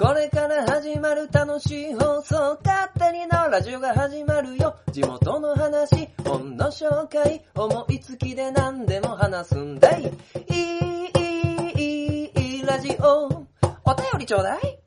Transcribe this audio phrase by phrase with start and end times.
[0.00, 4.74] これから始まる楽しい放送、勝手にのラジオが始まるよ。
[4.90, 10.04] 地元の話、本の紹介、思いつきで何でも話すんだい。
[10.04, 13.26] いい、いい、いい、ラジオ。
[13.26, 14.78] お便りちょうだい。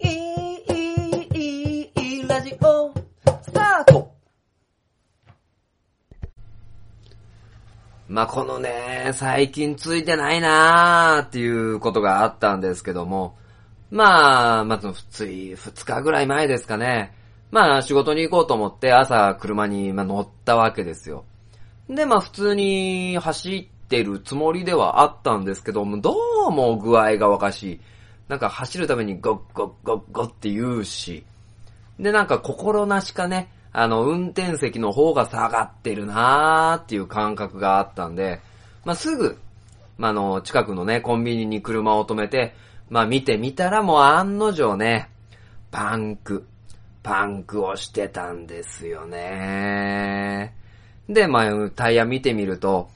[0.00, 2.92] いい、いい、いい、ラジオ。
[3.40, 4.12] スタート
[8.06, 13.38] まあ、このね、最近ついてないなーっていうことがあったんですけども、
[13.92, 17.14] まあ、まずつい2日ぐらい前ですかね。
[17.50, 21.26] まあ、仕事に行こうと思って朝車にまあ乗ったわけですよ。
[21.90, 26.16] で、まあ普通に走ってるつもりではあったんですけども、ど
[26.48, 27.80] うも具合がおかしい。
[28.28, 31.26] なんか走るためにゴッゴッゴッゴッって言うし。
[32.00, 38.40] で、なんか心なしかね、あの、運転席の方が下がってるなーっていう感覚があったんで、
[38.86, 39.38] まあ、すぐ、
[39.98, 42.54] ま、あの、近くのね、コンビニに車を止めて、
[42.92, 45.08] まあ、見てみたらもう案の定ね、
[45.70, 46.44] パンク、
[47.02, 50.54] パンクをしてたんですよね。
[51.08, 52.90] で、まあ、タイヤ見てみると、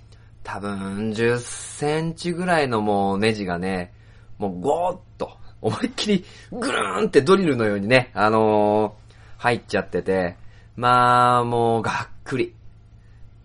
[0.44, 3.94] 多分10センチぐらいのもうネジがね、
[4.36, 5.30] もうゴーッと、
[5.62, 10.36] 思いっきりぐるーんってドリルのようにね、あのー、入っちゃってて、
[10.76, 12.54] まあ、もうがっくり。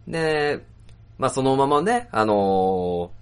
[0.05, 0.59] で、
[1.17, 3.20] まあそのままね、あのー、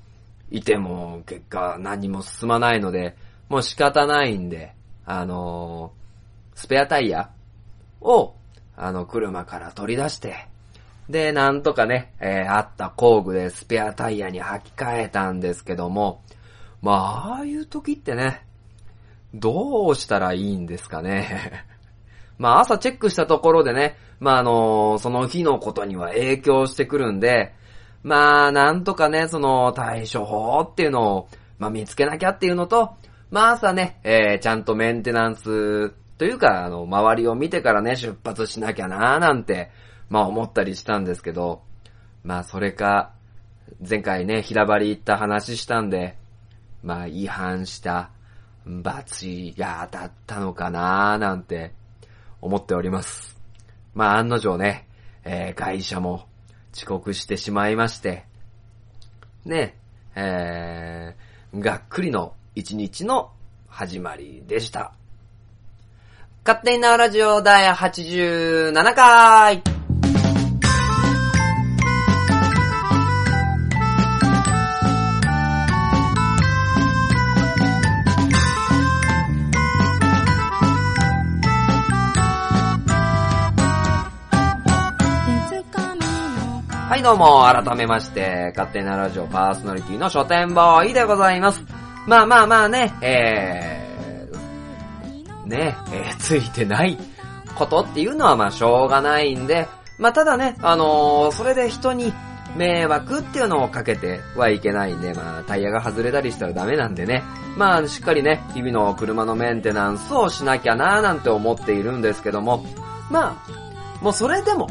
[0.52, 3.16] いても結果何も進まないので、
[3.50, 4.74] もう仕方ないんで、
[5.06, 7.32] あのー、スペアタイヤ
[8.02, 8.34] を、
[8.76, 10.48] あの、車から取り出して、
[11.10, 16.22] で、なんとかね、えー、あった工具でスペアタイヤに履き替えたんですけども、
[16.82, 18.46] まあ、ああいう時ってね、
[19.34, 21.66] どうしたらいいんですかね。
[22.38, 27.54] まあ朝チェックしたところでね、まああのその日のことには影響してくるんで、
[28.04, 32.96] まあなんとかね、その対処法っていうのを、まあ見つけなきゃっていうのと、
[33.32, 39.70] まあ朝ね、えー、ちゃんとメンテナンスというか、あの、周りを見てからね、出発しなきゃなーなんて、
[40.10, 41.62] まあ思ったりしたんですけど、
[42.24, 43.14] まあそれか、
[43.88, 46.18] 前回ね、平張り行った話したんで、
[46.84, 48.12] まあ違反した
[48.66, 49.26] 罰
[49.58, 51.74] が当たったのかなーなんて
[52.42, 53.38] 思っております。
[53.94, 54.88] まあ案の定ね、
[55.24, 56.29] えー、会社も
[56.80, 58.24] 遅刻してしまいまして、
[59.44, 59.76] ね、
[60.16, 63.32] えー、がっくりの一日の
[63.68, 64.94] 始まりでした。
[66.46, 69.79] 勝手になラジオ第87回
[87.00, 91.64] いどうも、改めまして、勝手なラジオパーソナリティの書店ボーイでございます。
[92.06, 96.98] まあまあまあね、えー、ね、えー、ついてない
[97.56, 102.12] ことっていうのはまあしょうがないんで、まあただね、あのー、それで人に
[102.58, 107.24] 迷惑っていうのをかけてはいけないんで、まあタイヤが外れたりしたらダメなんでね、
[107.56, 112.66] まあしっかりね、日々の車のメンテナンスをしなきゃなーなんて思っているんですけども、
[113.10, 114.68] まあ、もうそれでも、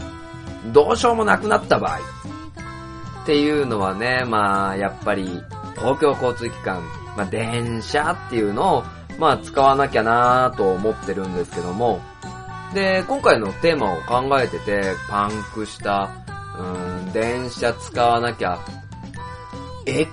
[0.66, 1.98] どうしようもなくなった場合、
[3.22, 5.42] っていうのはね、まあ、やっぱり、
[5.76, 6.82] 公共交通機関、
[7.16, 8.84] まあ、電車っていうのを、
[9.18, 12.00] まあ、使わなきゃなと思ってるんですけども、
[12.72, 16.10] で、今回のテーマを考えてて、パンクした、
[16.58, 18.58] うん、電車使わなきゃ、
[19.86, 20.08] 駅。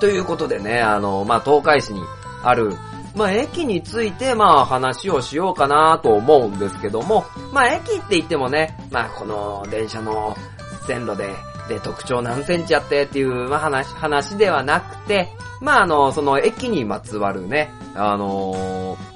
[0.00, 2.02] ということでね、あの、まあ、東海市に
[2.42, 2.76] ある、
[3.14, 10.36] まあ、駅について、まあ、話をしようかなと思うんですけども、まあ、駅って言ってもね、まあ、この電車の
[10.86, 11.32] 線路で、
[11.68, 15.30] で、特徴何センチあってっていう、まあ、話、話ではなくて、
[15.60, 19.14] まあ、あの、その駅にまつわるね、あのー、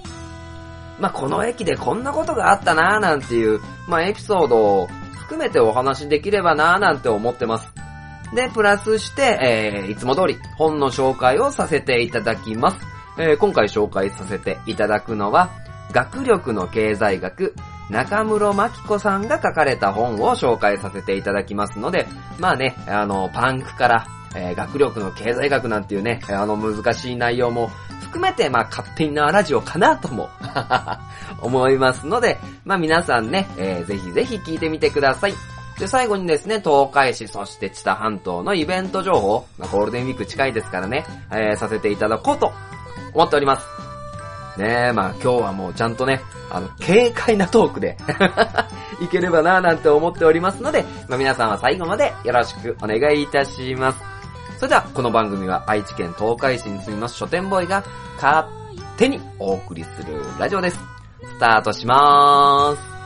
[1.01, 7.73] まあ、この駅でこんなことがあったなーなんていう、まあ、エピソードを含めてお話できればなーなんて思ってます。
[8.35, 12.98] で、プラスして、えー、いつも通り本の紹介をさせていただきます。
[13.19, 15.51] えー、今回紹介させていただくのは、
[15.93, 17.55] 学力の経済学、
[17.91, 22.07] 中室真紀子さんが書かれた本を紹介させていただきますので、
[22.39, 24.07] まあね、あの、パンクから、
[24.37, 27.69] えー、学力の経済学なんていうね、あの難しい内容も
[28.03, 30.29] 含めて、まあ勝手なラジオかなとも
[31.43, 35.35] 思いますので、まあ皆さんね、えー、ぜひぜひ聞いてみてください。
[35.79, 42.53] で、最後にですね、東海市、そして知多半島のイベント情報、まあ、ゴールデンウィーク近いですからね、えー、させていただこうと
[43.13, 43.67] 思っております。
[44.59, 46.21] ねえ、まあ今日はもうちゃんとね、
[46.51, 47.97] あの、軽快なトークで
[49.01, 53.99] いければなぁなんて思っておりますので、まあ皆さんは最後までよろしくお願いいたします。
[54.59, 57.85] それでは、この番組は愛知県東海市に住みます書店ボーイが、
[58.21, 58.47] 勝
[58.97, 60.81] 手にお送りするラジオです。
[61.23, 62.98] スタートしまーす。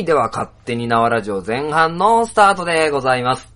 [0.00, 3.54] い、では勝手に縄ラジオ前半のスタートでございます。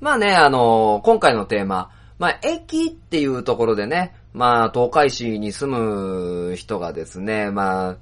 [0.00, 7.96] まあね、あの今回のテーマ、まあ、駅っていうところでね、まあ、東海市に住む人がですね、まあ、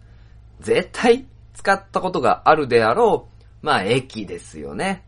[0.61, 3.29] 絶対使ったことがあるであろ
[3.63, 5.05] う、まあ、駅ですよね。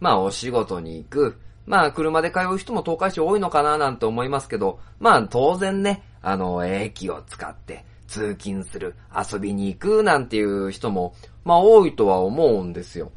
[0.00, 1.38] まあ、お仕事に行く。
[1.66, 7.84] まあ、車で通う人も東海市多いのかななんて思いますけど、まあ、当然ね、あの、駅を使って
[8.14, 11.14] 通勤する、遊びに行くなんていう人も、
[11.44, 13.10] まあ、多いとは思うんですよ。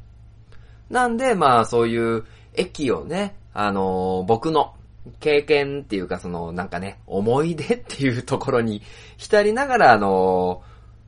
[0.89, 4.73] なんで、まあ、そういう駅をね、あの僕の
[5.19, 8.81] 経験っていうか、その、なんかね、思い出っていうところに
[9.17, 10.63] 浸りながら、あの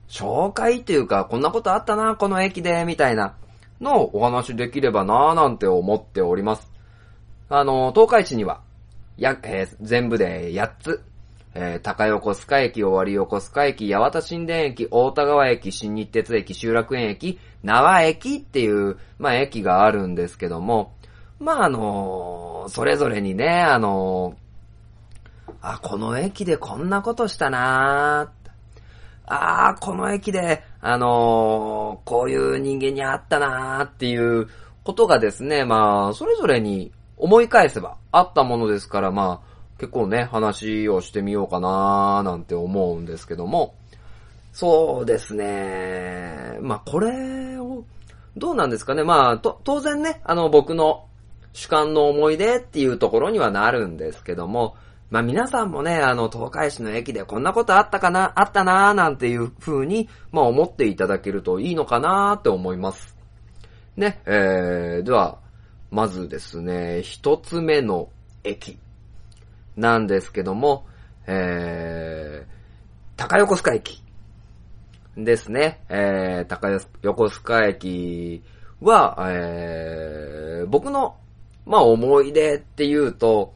[0.08, 3.36] 紹介っていうか、こんなことあったな、この駅で、みたいな
[3.82, 6.72] のをお話できればな、なんて思っております。
[7.50, 8.62] あの、東海市には、
[9.18, 11.04] や、えー全部で8つ、
[11.54, 20.94] えー高横須賀駅、尾張横須賀駅、八幡新田駅、大田川駅、新日鉄駅、修楽園駅、縄駅っていう、まあ、駅があるんですけども、
[21.40, 24.36] まあ、あのそれぞれにね、あの
[25.62, 28.40] あ、この駅でこんなことしたなー
[29.32, 34.48] あー、この駅で、あのこういう人間に会ったなーっていう
[34.84, 39.49] ことがですね、まあ、それぞれに思い返せばあったものですから、まあ、
[39.80, 43.76] 結構ね、話をしてみようかなーなんて思うんですけども、
[44.52, 46.58] そうですね。
[46.62, 47.86] まあ、これを、
[48.36, 49.04] どうなんですかね。
[49.04, 51.06] まあ、と、当然ね、あの、僕の
[51.54, 54.76] 主観の思い出っていうところにはなるんですけども、
[55.10, 63.16] まあ皆さんもね、あの、東海市の駅でこんなことあったかな、あったなーなんていう風に、まあ思っていただけるといいのかなーって思います。
[63.98, 65.40] ね、えー、では、
[65.90, 68.10] まずですね、一つ目の
[68.44, 68.78] 駅
[69.76, 70.86] なんですけども、
[71.28, 72.50] えー、
[73.18, 74.04] 高横須賀駅
[75.18, 75.82] ですね。
[75.90, 76.70] えー、高
[77.02, 78.44] 横須賀駅
[78.82, 81.18] は、えー、僕の、
[81.66, 83.54] まあ思い出っていうと、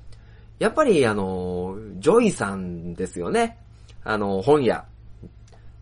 [0.60, 3.58] やっぱりあの、ジョイさんですよね。
[4.04, 4.86] あの、本屋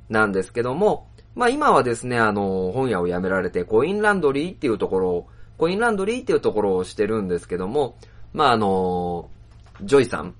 [0.09, 5.27] なんですけども、まあ今はですね、あの、本屋を辞められて、コインランドリーっていうところを、
[5.57, 7.97] コインランドリーっていうところをしてるんですけども、
[8.33, 9.29] まああの、
[9.83, 10.35] ジョイさん、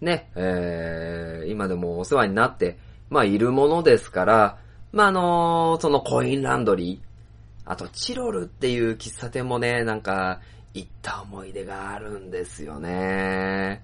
[0.00, 2.78] ね、えー、今でもお世話になって、
[3.10, 4.58] まあいるものですから、
[4.92, 7.06] まああの、そのコインランドリー、
[7.64, 10.40] あとチロルっていう喫茶店もね、なんか、
[10.74, 13.82] 行った思い出があるんですよね。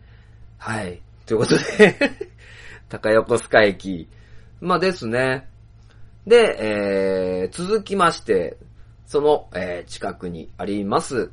[0.59, 1.01] はい。
[1.25, 1.97] ということで、
[2.89, 4.09] 高横須賀駅。
[4.61, 5.49] まあですね。
[6.27, 8.59] で、えー、続きまして、
[9.07, 11.31] その、えー近くにあります、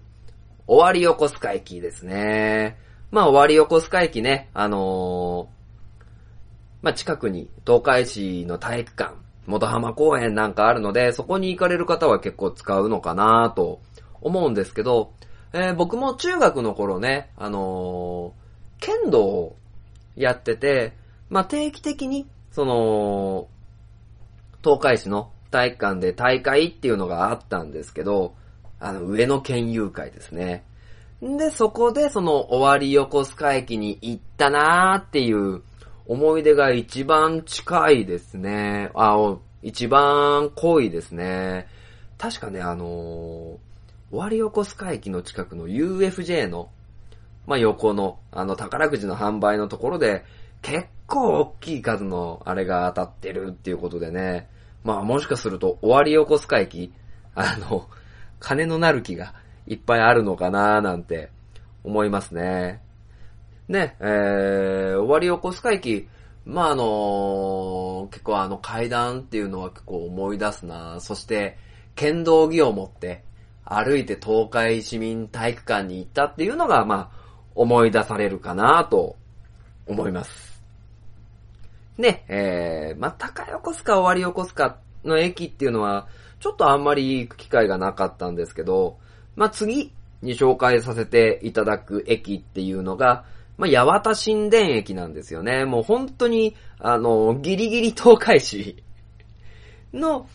[0.66, 2.78] 尾張横須賀駅ですね。
[3.12, 5.60] まあ、尾張横須賀駅ね、あのー
[6.82, 9.16] まあ、近くに東海市の体育館、
[9.48, 13.82] 元浜公園なんかあるので、そこに行かれる方は結構使うのかなと
[14.22, 15.12] 思うんですけど、
[15.54, 18.50] えー僕も中学の頃ね、あのー
[18.80, 19.56] 剣道を
[20.16, 20.94] やってて、
[21.30, 23.48] まあ、定期的に、その、
[24.63, 28.36] 東海市の体育館で大会っていうのがあったんですけど、
[28.80, 30.63] あの、上野県友会ですね。
[31.22, 35.62] で、そこでその終わり横須賀駅に行ったなーっていう
[36.08, 38.90] 思い出が一番近いですね。
[38.96, 41.68] あ、一番濃いですね。
[42.18, 43.60] 確かね、あのー、終
[44.12, 46.70] わり横須賀駅の近くの UFJ の、
[47.46, 50.24] まあ、横の、あの、宝くじの販売のところで、
[50.62, 54.48] 結構大きい数のあれが当たってるっていうことでね。
[54.84, 56.94] まあ、もしかすると、終わり横須賀駅、
[57.36, 57.88] あの、
[58.40, 59.34] 金のなる木が
[59.70, 61.30] いっぱいあるのかななんて
[61.84, 62.82] 思いますね。
[63.68, 66.10] ね、えー、終わり横須賀駅、
[66.44, 71.58] まあ、あの結構あの階段っていうのは結構思い出すなそして、
[71.96, 73.24] 剣道着を持って
[73.64, 77.20] 歩いて東海市民体育館に行ったっていうのが、まあ、
[77.54, 79.16] 思い出されるかなと
[79.86, 80.64] 思います。
[82.00, 86.08] で、えー、まあ、高横須賀終わり横須賀の駅っていうのは、
[86.40, 88.98] ちょっとあんまり行く機会がなかったんですけど、
[89.39, 93.24] まあ、次に紹介させていただく駅っていうのが、
[93.58, 95.63] まあ、八幡神殿駅なんですよね。
[95.63, 98.84] もう本当に、あの、ギリギリ東海市
[99.93, 100.27] の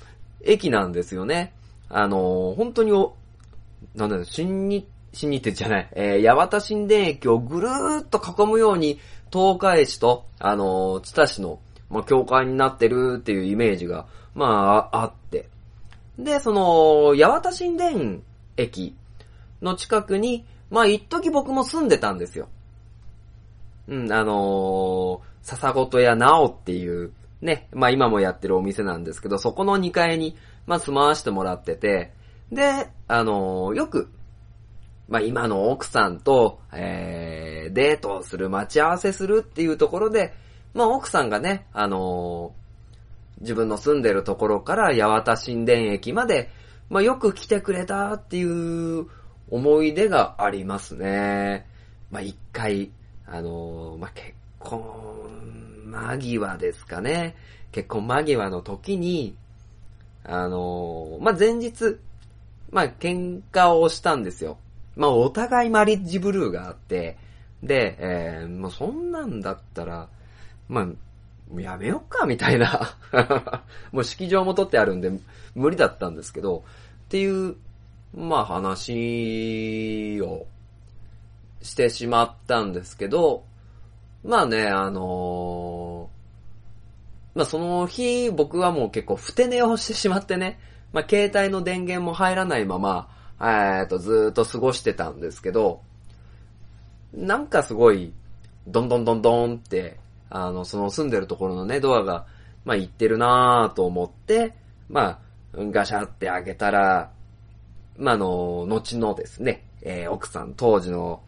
[0.42, 1.52] 駅なんですよね。
[1.90, 3.14] あの、本当にお、
[3.94, 8.98] なんだろ、新日、新日鉄じゃない、えー、八幡神殿駅をぐるーっと囲むように、
[9.30, 11.58] 東海市と、あの、津田市の、
[11.90, 15.50] まあ、境界になってるっていうイメージが、まあ、あって。
[16.18, 18.20] で、その、八幡神殿
[18.56, 18.96] 駅
[19.62, 22.48] の近くに、まあ、一時僕も住んでたんですよ。
[23.88, 32.12] うん、あのー、笹ごと屋なおっていう、ね、まあ今もやってるお店なんですけど、そこの2階に、まあ住まわしてもらってて、
[32.50, 34.08] で、あのーよく、
[35.08, 40.32] まあ今の奥さんと、えー、デートをする、待ち合わせするっていうところで、
[40.72, 42.64] まあ奥さんがね、あのー
[43.40, 46.50] 自分の住んでるところから八幡神殿駅まで、
[46.94, 49.08] まあよく来てくれたっていう
[49.50, 51.66] 思い出がありますね。
[52.12, 52.92] まあ一回、
[53.26, 57.34] あのーまあ結婚間際ですかね。
[57.72, 59.34] 結婚間際の時に、
[60.22, 61.98] あのーまあ前日、
[62.70, 64.58] まあ喧嘩をしたんですよ。
[64.94, 67.16] まあお互いマリッジブルーがあって、
[67.60, 70.08] で、えー、もうそんなんだったら、
[70.68, 72.96] まあ、やめよっか、みたいな。
[73.90, 75.10] もう式場も取ってあるんで、
[75.54, 76.64] 無理だったんですけど、
[77.14, 77.54] っていう、
[78.12, 80.46] まあ話を
[81.62, 83.44] してしまったんですけど、
[84.24, 90.58] まあね、あのーまあその日僕はもう結構ふて寝をしてしまってね、
[90.92, 93.08] まあ携帯の電源も入らないまま、
[93.40, 95.82] えーと、ずっと過ごしてたんですけど、
[97.12, 98.12] なんかすごい、
[98.66, 102.26] どんどんどんどんって、あの、その住んでるところのね、ドアが、
[102.64, 104.56] まあ、行ってるなぁと思って、
[104.88, 105.23] まあ、
[105.56, 107.10] ガシャって開けたら、
[107.96, 111.22] まあ、あの、後のですね、えー奥さん、当時の、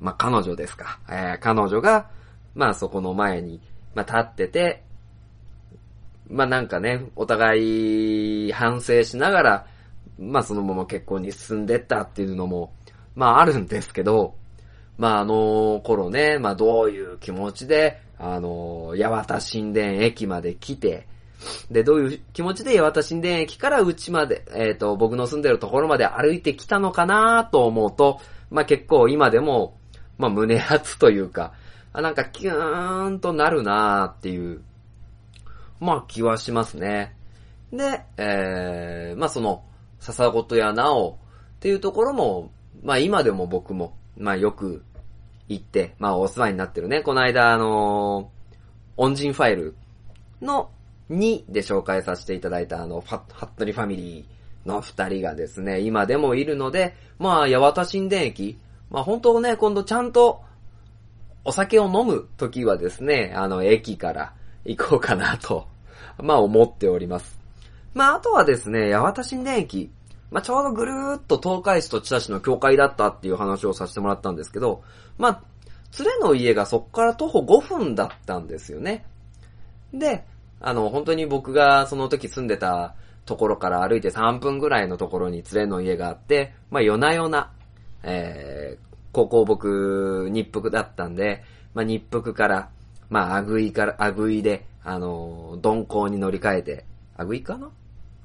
[0.00, 2.10] まあ、彼女ですか、えー彼女が、
[2.54, 3.60] まあ、そこの前に、
[3.94, 4.82] まあ、立ってて、
[6.28, 9.66] まあ、なんかね、お互い反省しながら、
[10.18, 12.72] まあ、そのまま結婚に進んでったっていうのも、
[13.14, 14.34] まあ、あるんですけど、
[14.98, 21.06] まあ、あの頃ね、まあ、どういう気持ちで、あの八幡神殿駅まで来て、
[21.70, 29.78] で、どういう気持ちで八幡神殿駅からうちまで、えっ、と、僕の住んでるところまで歩いてきたのかなと思うと、まあ、結構今でも、
[30.16, 31.52] まあ、胸熱というか、
[31.92, 34.62] あなんかキューンとなるなっていう、
[35.80, 37.14] まあ、気はしますね。
[37.72, 39.64] で、えー、まあ、その、
[40.00, 41.14] 笹ごとやなおっ
[41.60, 42.50] ていうところも、
[42.82, 44.84] まあ、今でも僕も、まあ、よく
[45.48, 47.02] 行って、まあ、お世話になってるね。
[47.02, 48.38] この間、あのー
[48.98, 49.76] 恩人ファイル
[50.42, 50.70] の
[51.10, 58.58] 2で紹介させていただいた、あの、ファッ、ハットリファミリーの2人がですね、今でもいるので、まあ、八幡神殿駅、
[58.90, 60.42] まあ、本当ね、今度ちゃんと、
[61.44, 64.34] お酒を飲む時はですね、あの、駅から
[64.64, 65.66] 行こうかなと、
[66.18, 67.38] まあ、思っております。
[67.94, 69.90] まあ、あとはですね、八幡神殿駅、
[70.30, 74.82] まあ、ちょうどぐるーっと東海市と千田市の境界だったっていう話をさせてもらったんですけど、
[75.16, 75.42] まあ、
[75.98, 79.06] 連れの家がそこから徒歩5分だったんですよね。
[79.92, 80.26] で、
[80.60, 87.52] あの、本当に僕がその時住んでたところから歩いて3分ぐらいのところに連れの家があって、まあ夜な夜な、
[88.02, 91.42] えー、高校僕、日服だったんで、
[91.74, 92.70] まあ日服から、
[93.10, 96.84] まあアグイから、アグイで、あの、鈍行に乗り換えて、
[97.16, 97.70] アグイかな？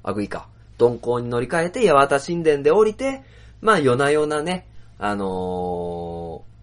[0.02, 0.48] アグイか。
[0.78, 3.22] 鈍行に乗り換えて、八幡神殿で降りて、
[3.60, 4.66] まあ夜な夜なね、
[4.98, 6.54] あのー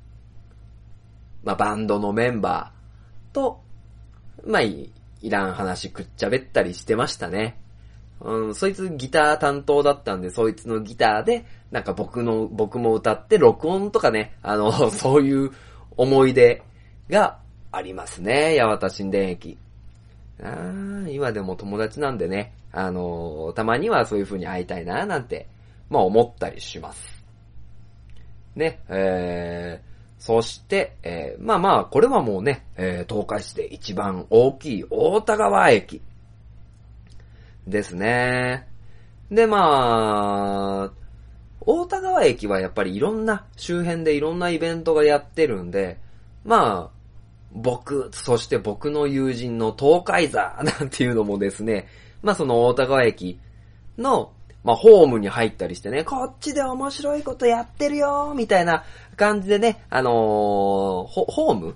[1.44, 3.62] まあバンドのメンバーと、
[4.46, 7.58] まあいいいらん話くっちゃべったりしてましたね。
[8.22, 15.52] うん、そいつギター担当だったんで、そいつのギターで、なんか僕の、僕も歌って録音とかね、あの、 そういう
[15.98, 16.62] 思い出
[17.10, 17.40] が
[17.72, 19.58] ありますね、八幡神殿駅。
[20.44, 25.48] あー今でも友達なんでね、あのたまにはそういう風に会いたいな、なんて、
[25.90, 27.24] まあ思ったりします。
[28.56, 29.91] ね、えー、
[30.22, 36.00] そして、えー、まあまあ、これはもうね、えー、東海市で一番大きい大田川駅
[37.68, 38.68] ですね。
[39.32, 40.92] で、まあ、
[41.62, 45.98] 大田川駅はやっぱりいろんな、周辺でいろんなイベントがやってるんで、
[46.46, 47.02] まあ、
[47.52, 51.88] 僕、そして僕の友人の東海座なんていうのもですね、
[52.22, 53.40] まあその大田川駅
[53.98, 58.84] の、まあホームに入ったりしてね、こっちで面白いことやってるよみたいな
[59.16, 61.76] 感じでね、あのーホーム？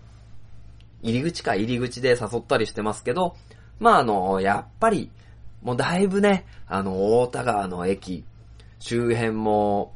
[1.01, 3.35] 入り口か入り口で誘ったりしてますけど、
[3.79, 5.11] まああの、やっぱり、
[5.61, 8.23] もうだいぶね、あの、大田川の駅、
[8.79, 9.93] 周辺も、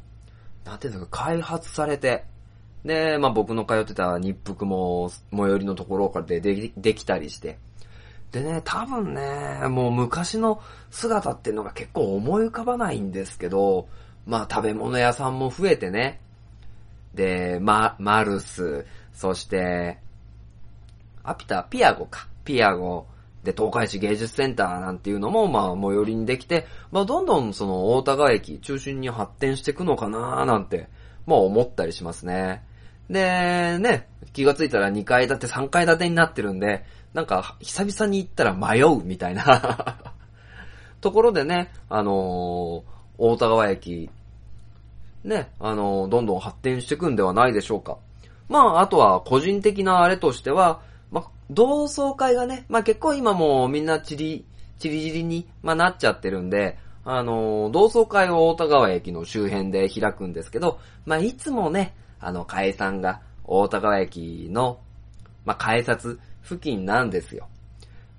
[0.64, 2.24] なんていうんですか、開発されて、
[2.84, 7.58] で、まあ僕の通ってた日福も最寄りのところからでできできたりして。
[8.32, 13.88] でね、多分ね、もう昔の姿っていうのが結構思い浮かばないんですけど、
[14.26, 16.20] まあ食べ物屋さんも増えてね。
[17.14, 19.98] で、ま、マルス、そして、
[21.22, 22.28] アピタ、ピアゴか。
[22.44, 23.06] ピアゴ。
[23.44, 30.88] で、東海市芸術センターなんていうのも、まあ、最寄りにできて、まあ、どんどんその、大田川駅中心に発展していくのかななんて、
[31.26, 32.62] まあ、思ったりしますね。
[33.08, 39.96] で、ね、気がついたら2階建て、3階建てになってるんで、なんか、久々に行ったら迷うみたいな
[41.00, 44.08] ところでね、あのー大田川駅、
[45.24, 47.98] ね、あのーどんどん発展していくんではないでしょうか。
[48.48, 54.44] まあ、あとは個人的なあれとしては、まあ、同窓会がね、まあ結構今もうみんなチリ、
[54.78, 64.78] チリチリに、まあ、なっちゃってるんで、あのー同窓会を大田川駅の周辺で開くんですけど、まあいつもね、あの、解散が大田川駅の、
[65.44, 67.48] まあ改札付近なんですよ。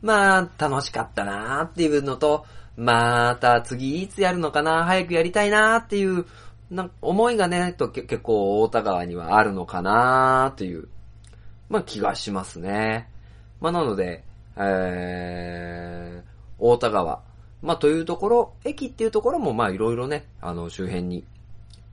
[0.02, 2.46] まあ、楽しかったなーっていうのと、
[2.78, 6.26] また次いつやるのかな早くやりたいなーっていう、
[6.70, 10.88] なんか思いがね、と結構大田川にはあるのかなーっていう、
[11.70, 13.10] まあ気がしますね。
[13.60, 14.24] まあなので、
[14.56, 17.22] えー、大田川。
[17.62, 21.26] まあというところ、駅っていうところもまあいろいろね、あの周辺に、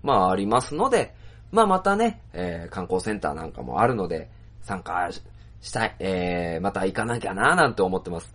[0.03, 1.15] まあありますので、
[1.51, 4.31] まあまたね、えー、観光センターなんかもあるので、
[4.63, 5.11] 参加
[5.61, 8.35] したい、えー、また行かなきゃなーなんて思ってます。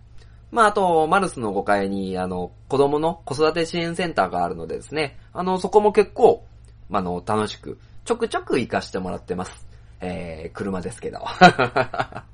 [0.51, 6.45] まあ、あと、マルスの5階に、あの、子供の子育て支援センターがあるのでですね、あの、そこも結構、
[6.89, 9.67] ま、あの、楽しく、ちょくちょく行かしてもらってます。
[9.99, 11.19] えー、車ですけど。
[11.25, 12.25] は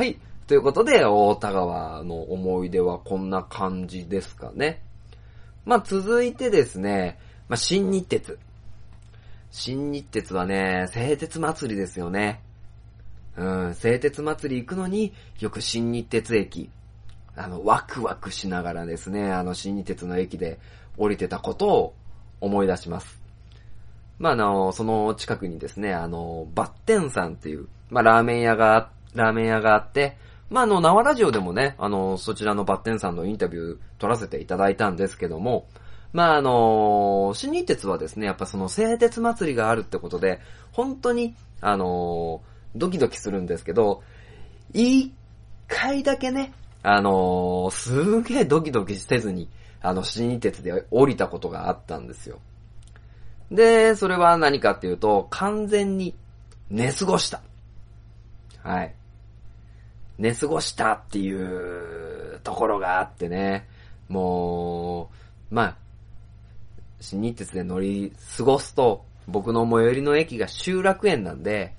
[0.00, 0.18] い。
[0.48, 4.82] ということで、大田川の思い出はこんな感じですかね。
[5.64, 7.18] まあ、続いてですね、
[7.48, 8.38] まあ、新日鉄。
[9.50, 12.40] 新日鉄はね、製鉄祭りですよね。
[13.38, 16.70] うん、製鉄祭り行くのによく新日鉄駅、
[17.36, 20.58] あの、ワクワクしながらですね、あの、新日鉄の駅で
[20.96, 21.94] 降りてたことを
[22.40, 23.22] 思い出します。
[24.18, 30.16] まあ、あの、その近くにですね、あの、バッテンさんっていう、まあ、ラーメン屋が、ラーメン屋があって、
[30.50, 35.68] まあ、あの、縄ラジオでもね、あの、そちらのバッテンさんのインタビュー取らせていただいたんですけども、
[36.12, 40.40] まあ、あの、新日鉄はですね、やっぱその製鉄祭りがあるってことで、
[40.72, 42.42] 本当に、あの、
[42.74, 44.02] ドキドキするんですけど、
[44.72, 45.12] 一
[45.66, 46.52] 回だけね、
[46.82, 49.48] あのすげえドキドキせずに、
[49.80, 52.40] あの、新日鉄で降りたことがあったんですよ。
[53.50, 56.14] で、それは何かっていうと、完全に
[56.70, 57.42] 寝過ごした。
[58.62, 58.94] はい。
[60.18, 63.68] 寝過ごしたっていうところがあってね、
[64.08, 65.10] も
[65.50, 65.76] う、まあ、
[67.00, 71.74] 新日鉄で乗り過ごすと、僕の最寄りの駅が集落園なんで、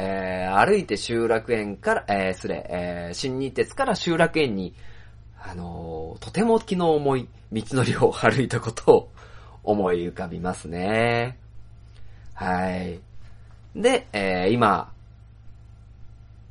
[0.00, 4.72] えー、歩いて集落園から、えー、すれ、えー、新日鉄から集落園に、
[5.42, 9.10] あのーとても気の重い道のりを歩いたことを
[9.64, 11.36] 思い浮かびますね。
[12.32, 13.00] はい。
[13.74, 14.92] で、えー、今、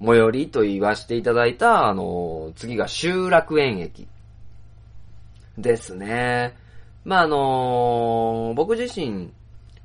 [0.06, 4.10] 最寄りと言わせていただいた、あのー次が集落園駅。
[5.58, 6.54] ですね。
[7.06, 9.32] まあ、あのー僕自身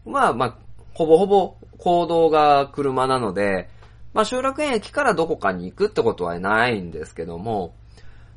[0.05, 0.57] は、まあ、
[0.95, 3.69] ほぼほぼ行動が車なので、
[4.15, 7.75] まあ、集落園駅からどこかに行くってことはないんですけども、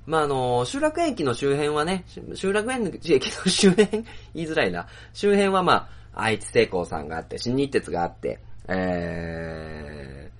[0.07, 3.87] まあ、あの集落園駅の周辺はね、集落園駅の周辺？
[4.33, 4.87] 言いづらいな。
[5.13, 10.31] 周辺はまあ、愛知製鋼さんがあって、新日鉄があって、え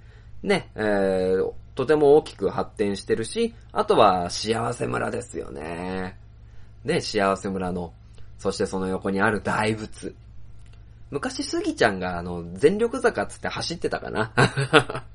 [0.44, 6.18] ー、ね、えー、とても大きく発展してるし、あとは幸せ村ですよね。
[6.84, 7.94] で、幸せ村の、
[8.40, 10.16] そしてその横にある大仏。
[11.12, 14.32] 昔、スギちゃんが、あの、全力坂つって走ってたかな？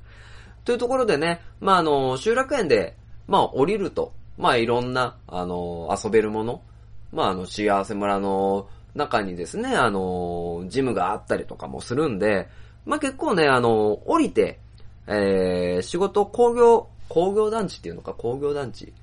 [0.63, 2.95] というところでね、まあ、あの、集落園で、
[3.27, 6.61] まあ、降りると、まあ、いろんな、あの、遊べるもの、
[7.11, 12.47] まあ、あの、幸せ村の中にですね、あの、ジムがあったりとかもするんで、
[12.85, 14.59] まあ、結構ね、あの、降りて、
[15.07, 18.93] えー、仕事、工業、工業団地っていうのか、工業団地。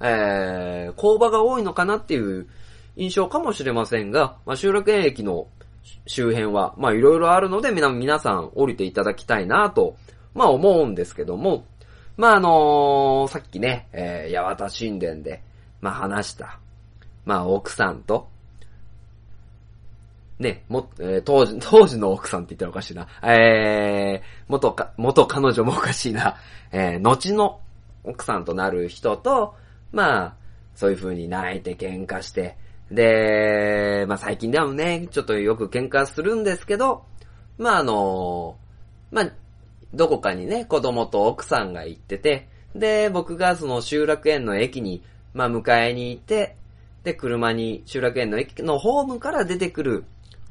[0.00, 2.48] えー、工場が多いのかなっていう
[2.96, 5.46] 印象かもしれませんが、まあ、集落園駅の
[6.06, 9.96] 周辺は、まあいろいろあるので、皆皆さん降りていただきたいなと、
[10.34, 11.66] まあ思うんですけども、
[12.16, 15.42] まああのさっきね、えー、八幡神殿で、
[15.80, 16.58] まあ話した、
[17.24, 18.28] まあ奥さんと、
[20.38, 23.06] ね、も、えー当時、当時の奥さんって言ったらおかしいな。
[23.22, 26.36] えー、元か、元彼女もおかしいな。
[26.72, 27.60] えー、後の
[28.02, 29.54] 奥さんとなる人と、
[29.92, 30.34] まあ、
[30.74, 32.56] そういう風に泣いて喧嘩して、
[32.92, 37.04] で、まあ最近でもね、ちょっとよく喧嘩するんですけど、
[37.56, 38.58] まああの、
[39.10, 39.32] まあ、
[39.94, 45.02] どこかにね、子供と奥さんが行ってて、で、僕がその集落園の駅に、
[45.32, 46.56] まあ迎えに行って、
[47.02, 50.04] で、車に集落園の駅のホームから出てくる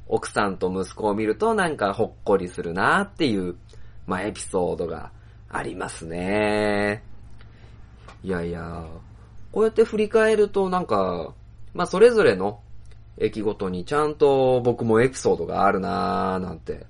[0.07, 3.55] 奥さんと息子を見るとなんかほっこりするなっていう、
[4.07, 5.11] まあエピソードが
[5.47, 7.03] ありますね。
[8.23, 8.83] いやいや、
[9.51, 11.35] こうやって振り返るとなんか、
[11.73, 12.59] まあそれぞれの
[13.17, 16.85] 駅ごとにちゃんと僕もエピソードがあるなーなんて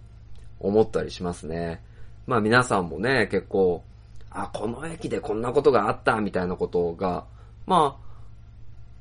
[0.59, 1.81] 思ったりしますね。
[2.27, 3.83] まあ皆さんもね、結構、
[4.29, 7.25] あ、この駅でこんなことがあったみたいなことが、
[7.65, 7.97] ま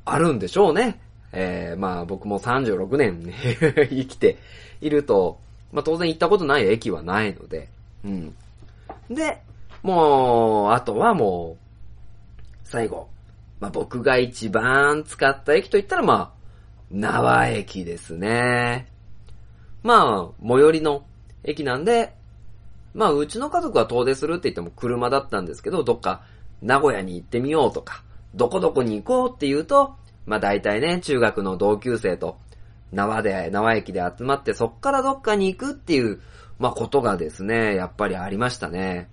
[0.04, 1.00] あ、あるんでしょうね。
[1.32, 3.34] えー、まあ僕も36年ね
[3.88, 4.38] 生きて
[4.80, 5.38] いると、
[5.72, 7.68] まあ当然行ったことない駅はないので、
[8.04, 8.34] うん。
[9.08, 9.40] で、
[9.82, 11.66] もう、あとはもう、
[12.64, 13.08] 最後。
[13.60, 16.40] まあ僕が一番使った駅といったらまあ、
[16.90, 18.88] 縄駅ですね。
[19.82, 21.04] まあ、最寄りの
[21.44, 22.14] 駅なんで、
[22.94, 26.22] まあうちの家族は遠出するって言っても車だったんですけど、どっか
[26.62, 28.02] 名古屋に行ってみようとか、
[28.34, 29.94] どこどこに行こうって言うと、
[30.26, 32.38] まあ大体ね、中学の同級生と
[32.92, 36.20] 縄で、縄駅で集まってそっからどっかに行くっていう、
[36.58, 39.08] まあことがですね、やっぱりありましたね。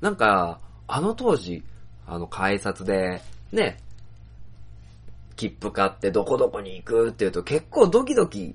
[0.00, 1.64] なんか、あの当時、
[2.06, 3.78] あの改札で、ね、
[5.36, 8.54] 切符買ってどこどこに行くって言うと結構ドキドキ、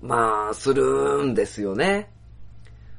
[0.00, 2.10] まあ、するんですよね。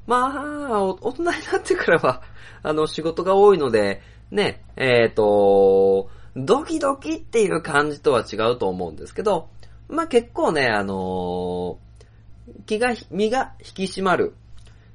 [0.06, 2.22] まあ、大人になってからは、
[2.64, 9.50] あの、仕事が多いので、ね、えっ、と、ドキドキっていう感じとは違うと思うんですけど、
[9.88, 11.78] まあ結構ね、あの
[12.66, 14.34] 気が、身が引き締まる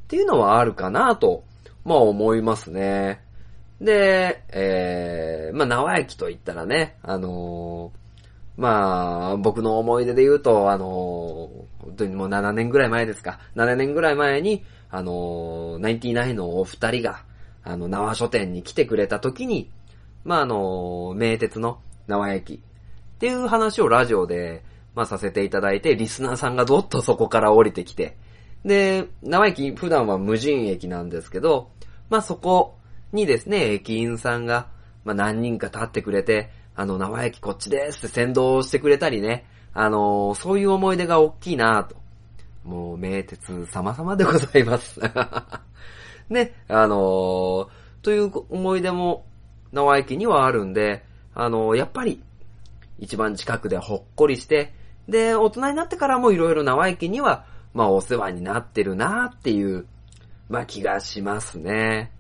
[0.05, 1.45] っていうのはあるかなと、
[1.85, 3.23] まあ思いますね。
[3.81, 7.93] で、えー、まあ縄駅と言ったらね、あの
[8.59, 10.87] まあ、僕の思い出で言うと、あの
[11.79, 13.39] 本当にもう7年ぐらい前ですか。
[13.55, 17.23] 7年ぐらい前に、あのナインティナインのお二人が、
[17.63, 19.71] あの、縄書店に来てくれた時に、
[20.25, 22.59] まあ、あの名鉄の縄駅っ
[23.19, 24.65] ていう話をラジオで、
[24.97, 28.17] まあ、させていただいて、リスナーさんがどっとそこから降りてきて、
[28.65, 31.71] で、縄駅普段は無人駅なんですけど、
[32.11, 32.78] まあ、そこ
[33.13, 34.69] にですね、駅員さんが、
[35.05, 41.97] まあ、何人か立ってくれて、あの、縄駅こっちですって先導してくれたりね、あのそういう思い出が大きいなと。
[42.65, 45.01] もう、名鉄様々でございます。
[46.29, 47.69] ね、あのー
[48.03, 49.25] という思い出も、
[49.73, 52.23] 縄駅にはあるんで、あのーやっぱり、
[52.99, 54.75] 一番近くでほっこりして、
[55.09, 59.87] で、大人になってからもいろいろ縄駅には、まあお世話になってるなっていう、
[60.49, 62.13] まあ気がしますね。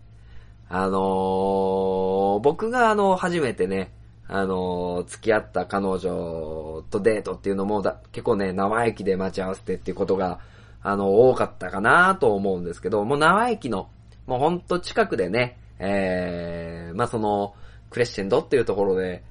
[0.68, 3.92] あのー僕があの、初めてね、
[4.26, 10.40] あのー付き合った彼女とデートっていうのもだ結構ね、縄駅で待ち合わせてっていうことが、
[10.83, 13.88] あの、多かったかなと思うんですけど、もう縄駅の、
[14.26, 17.54] もうほんと近くでね、えー、まあその、
[17.90, 19.22] クレッシェンドっていうところで、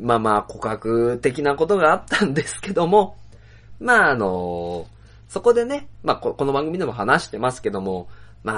[0.00, 3.16] まあまあ告白的なことがあったんですけども、
[3.80, 4.92] まああのー
[5.28, 8.06] そこでね、まあここの番組でも話してますけども、
[8.44, 8.52] ま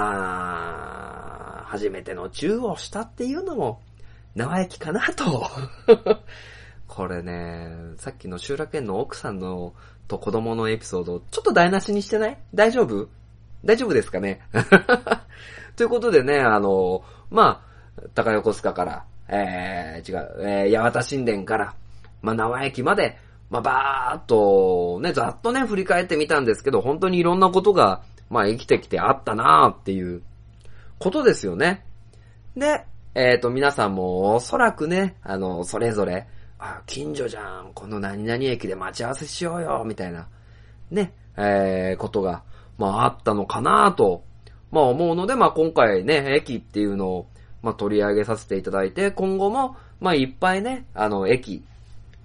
[1.39, 3.81] あ、初めてのチューをしたっていうのも、
[4.35, 5.49] 縄駅かなと。
[6.87, 9.73] これね、さっきの集落園の奥さんの
[10.07, 12.37] と子供のエピソード、ちょっと台無しにしてない？
[12.53, 13.07] 大丈夫？
[13.63, 14.41] 大丈夫ですかね？
[15.75, 17.63] ということでね、あの、ま
[17.97, 21.73] あ、高横須賀から、えー、違う、えー、八幡神殿から、
[22.21, 23.17] まあ、縄駅まで、
[23.49, 30.21] まあ、ばーっと、ね、ざっとね、振り返ってみたんですけど、本当にいろんなことが、まあ、生きてきてあったなーっていう
[31.05, 31.85] ことですよね。
[32.57, 36.25] で、えっ、と、皆さんもおそらくね、あの、それぞれ、
[36.57, 40.27] あ、近所じゃん、この何々駅で待ち合わせしようよ、みたいな、
[40.89, 42.41] ね、えー、ことが、
[42.79, 44.23] まあ、あったのかなと、
[44.71, 47.27] まあ、思うので、まあ、今回ね、駅っていうのを、
[47.61, 51.63] まあ、取り上げさせていただいて、今後も、まあ、いっぱいね、あの、駅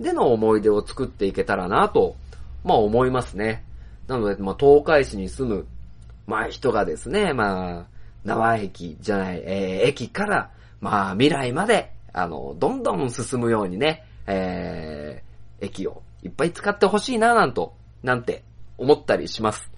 [0.00, 2.16] での思い出を作っていけたらなと、
[2.64, 3.62] まあ、思いますね。
[4.06, 5.66] なので、まあ、東海市に住む、
[6.26, 18.42] まあ、人がですね、まあ、縄駅じゃない、えー、駅から、まあ、未来まで、あの、どんどん進むようにね、えー、駅をいっぱい使ってほしいな、なんと、なんて、
[18.78, 19.70] 思ったりします。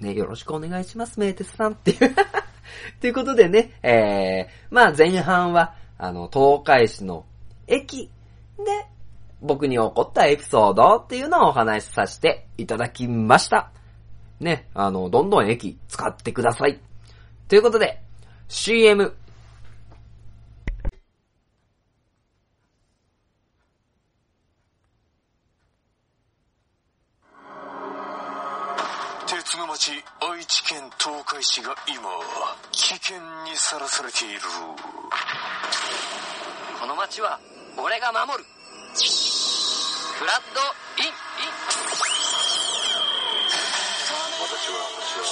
[0.00, 2.14] ね、よろしくお願いします、名鉄さんっていう。
[3.00, 7.24] ということでね、えー、まあ前半は、あの、東海市の
[7.66, 8.10] 駅
[8.58, 8.86] で、
[9.40, 13.70] 僕に起こったエピソードっていうのをお話しさせていただきました。
[14.40, 16.80] ね、あの、どんどん駅使ってください。
[17.48, 18.00] ということで、
[18.48, 19.14] CM。
[29.26, 32.00] 鉄の町愛知県東海市が今
[32.70, 34.40] 危険にさらされている。
[36.80, 37.38] この街は
[37.76, 38.48] 俺が守る。
[38.94, 40.60] フラッド
[41.02, 41.12] イン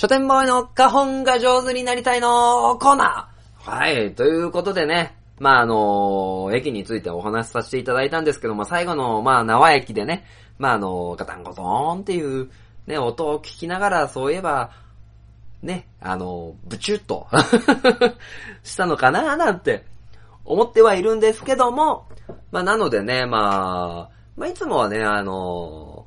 [0.00, 3.70] 書店ボーイの花本が上手になりたいのコーナー。
[3.70, 10.24] はい、ということでね、まあ、あの駅についてお話しさせていただいたんですけども、最後の、まあ、縄駅でね、
[10.58, 12.48] まあ、あのガタンゴトーンっていう、
[12.86, 14.70] ね、音を聞きながら、そういえば、
[15.62, 17.26] ね、あのブチュッと
[18.64, 19.84] したのかななんて
[20.46, 22.06] 思ってはいるんですけども、
[22.52, 26.06] まあ、なのでね、まあ、まあ、いつもはね、あの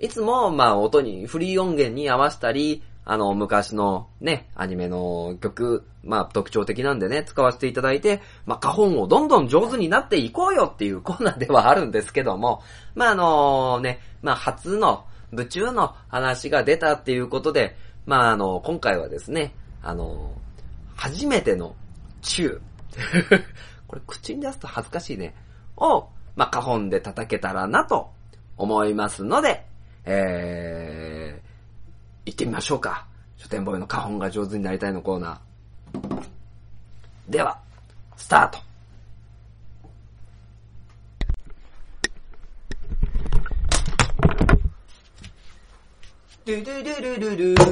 [0.00, 12.62] いつも、まあ、音に、フリー音源に合わせたり、あの、昔のね、アニメの曲、まあ、特徴的なんでね、使わせていただいて、まあ、花本をどんどん上手になっていこうよっていうコーナーではあるんですけども、
[12.94, 20.34] まあ、あのね、まあ、初の、部中の話が出たっていうことで、まあ、あの、今回はですね、あの、
[20.94, 21.74] 初めての
[22.20, 22.60] 中。
[23.88, 25.34] これ口に出すと恥ずかしいね。
[25.78, 28.10] を、まあ、花本で叩けたらなと
[28.58, 29.64] 思いますので、
[30.04, 31.47] えー、
[32.28, 33.06] 行ってみましょうか。
[33.38, 36.22] 書店ボーイの花本が上手になりたいのコーナー。
[37.30, 37.58] では、
[38.16, 38.58] スタート。
[46.44, 47.68] ドゥドゥドゥドゥドゥドゥ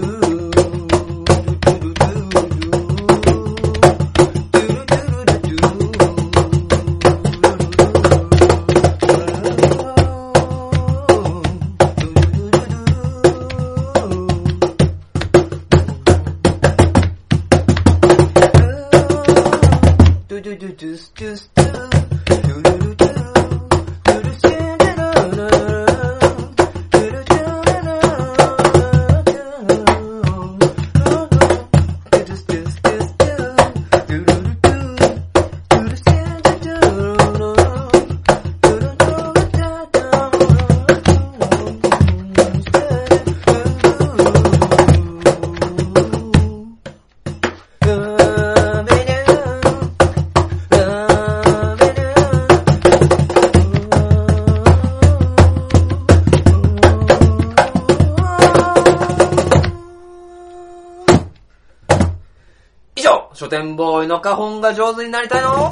[64.17, 65.69] の花本が上手になりたいの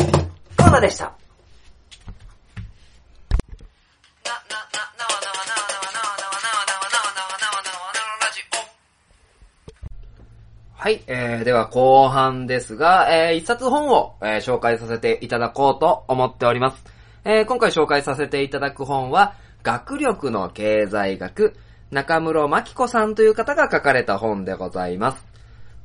[0.57, 1.12] コーナーでした。
[10.76, 16.85] はい、えー、では後半ですが、えー、一冊本を、えー、紹介させていただこうと思っております。
[17.24, 21.54] えー、今回紹介させていただく本は、学力の経済学、
[21.90, 25.34] 中室真紀子さんという方が書かれた本でございます。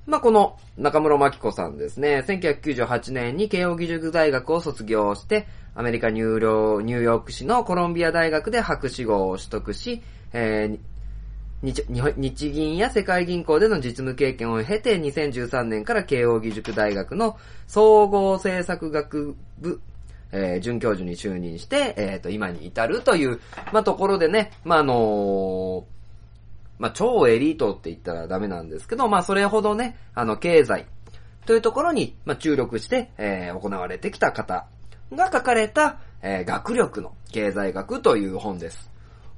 [0.10, 10.02] まあ、この中室真紀子さんですね、1998年に慶応義塾大学を卒業して、アメリカニューニューヨーク市のコロンビア大学で博士号を取得し、
[10.34, 10.80] えー
[11.62, 19.82] 日日銀や世界銀行での実務経験を経て2013年から慶応義塾大学の総合政策学部、
[20.32, 23.41] えー准教授に就任して、えーと、今に至るという、
[23.74, 25.99] まあ、ところでね、まあ、あのー
[26.80, 30.88] まあ、超エリートって言ったらダメなんですけど、まあ、それほどね、あの、経済
[31.46, 34.68] というところに、まあ、注力して、えー行われてきた方
[35.13, 38.89] が書かれた、えー学力の経済学という本です。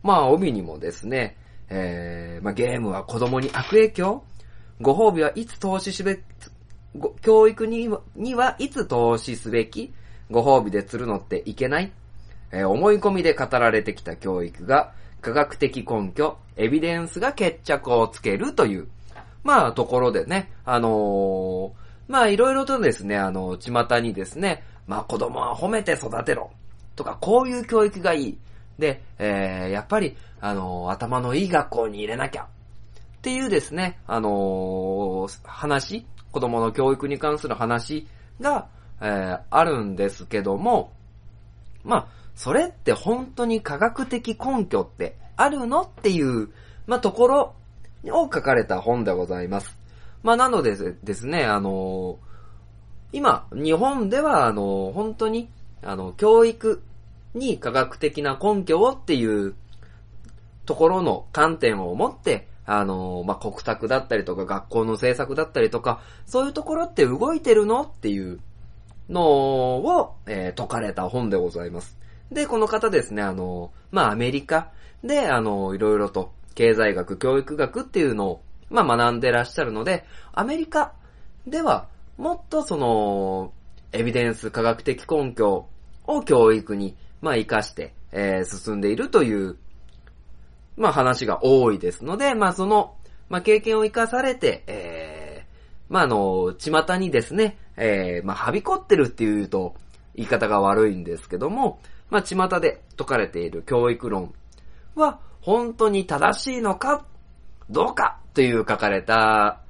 [0.04, 1.36] まあ、帯にもですね、
[1.69, 4.23] えーまあ、ゲームは子供に悪影響。
[4.80, 6.21] ご褒美はいつ投資すべき、
[7.21, 9.93] 教育にはにはいつ投資すべき。
[10.30, 11.91] ご褒美で釣るのっていけない。
[12.51, 18.88] えー思い込みで語られてきた教育が、科学的根拠、エビデンスが決着をつけるという、
[19.43, 21.71] まあ、ところでね、あのー
[22.07, 26.51] まあ、いろいろとですね、あの、巷にですね、まあ、子供は褒めて育てろ、
[26.95, 28.38] とか、こういう教育がいい。
[28.77, 32.43] で、えー、やっぱり、あのー頭のいい学校に入れなきゃ。
[32.43, 32.47] っ
[33.21, 38.07] ていうですね、あのー話、子供の教育に関する話
[38.39, 38.67] が、
[38.99, 40.93] えーあるんですけども、
[41.84, 46.49] まあ、それって本当に科学的根拠ってあるのっていう、
[46.87, 47.55] まあ、ところ
[48.05, 49.77] を書かれた本でございます。
[50.23, 52.19] まあ、なのでですね、あの
[53.13, 55.49] 今、日本では、あの本当に、
[55.83, 56.81] あの、教育
[57.33, 59.55] に科学的な根拠をっていう
[60.65, 68.39] ところの観点を持って、あのまあ、国策だったりとか学校の政策だったりとか、そういうところって動いてるのっていう
[69.09, 71.97] のを、えー解かれた本でございます。
[72.31, 74.71] で、この方ですね、あの、まあ、アメリカ
[75.03, 80.93] で、あの、いろいろと経済学、教育学っていうのを、まあ、学んでらっしゃるので、アメリカ
[81.45, 83.51] では、もっとその、
[83.91, 85.67] エビデンス、科学的根拠
[86.05, 89.57] を教育に、まあ、活かして、えー進んでいるという、
[90.77, 92.95] まあ、話が多いですので、まあ、その、
[93.29, 99.75] まあ、経験を活かされて、えーまあ、あの、巷にですね、えーまあ、はびこってるっていうと、
[100.15, 101.79] 言い方が悪いんですけども、
[102.12, 104.34] まあ、巷で説かれている教育論
[104.95, 107.06] は、本当に正しいのか、
[107.69, 109.62] どうか、という書かれた、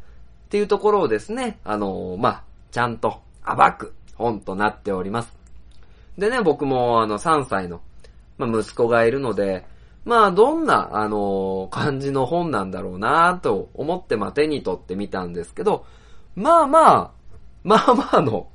[0.47, 5.31] っていうところをですね、あの、まあ、ちゃんと暴く本となっております。
[6.17, 7.81] でね、僕もあの3歳の、
[8.37, 9.65] まあ、息子がいるので、
[10.03, 15.85] まあ、どんな、あの感じの本なんだろうなと思って、まあ、手に取ってみたんですけど、
[16.35, 17.11] まあまあ、
[17.63, 18.47] まあまあの、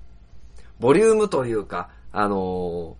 [0.80, 2.96] ボリュームというか、あの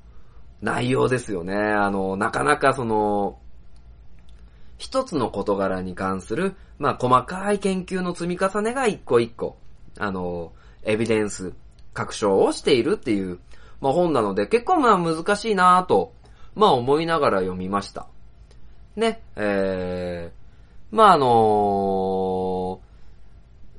[0.63, 1.55] 内容ですよね。
[1.57, 3.39] あの、なかなかその、
[4.79, 9.57] 一つの事柄に関する、まあ、細かい研究の積み重ねが一個一個、
[9.99, 11.53] あの、エビデンス、
[11.95, 13.39] 確証をしているっていう、
[13.81, 16.13] まあ、本なので、結構まあ難しいなぁと、
[16.55, 18.07] まあ思いながら読みました。
[18.97, 22.81] ね、えー、まああの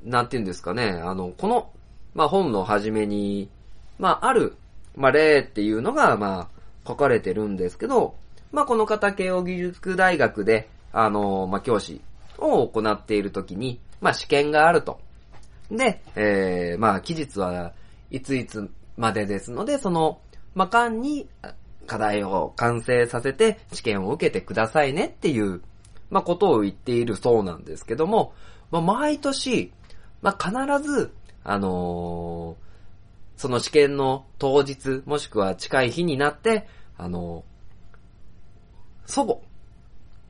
[0.04, 1.72] なんて言うんですかね、あの、この、
[2.14, 3.50] まあ本の初めに、
[3.98, 4.56] まあある、
[4.96, 6.57] まあ例っていうのが、まあ
[6.88, 8.16] 書かれてるんですけど、
[8.52, 12.02] まあこの方、慶応義塾大学で、あのまあ教師
[12.38, 15.00] を行っているときに、まあ試験があると。
[15.70, 17.74] で、えー、まあ期日は
[18.10, 20.20] いついつまでですので、その、
[20.56, 21.28] まあ間に
[21.86, 25.62] 課題を完成させて試験を受けてくださいねっていう、
[26.10, 28.34] まあことを言っているそうなんですけども、
[28.72, 29.74] まあ毎年、
[30.22, 31.12] まあ必ず、
[31.44, 32.67] あのー
[33.38, 37.46] その試験の当日、もしくは近い日になって、あの
[39.06, 39.38] 祖母、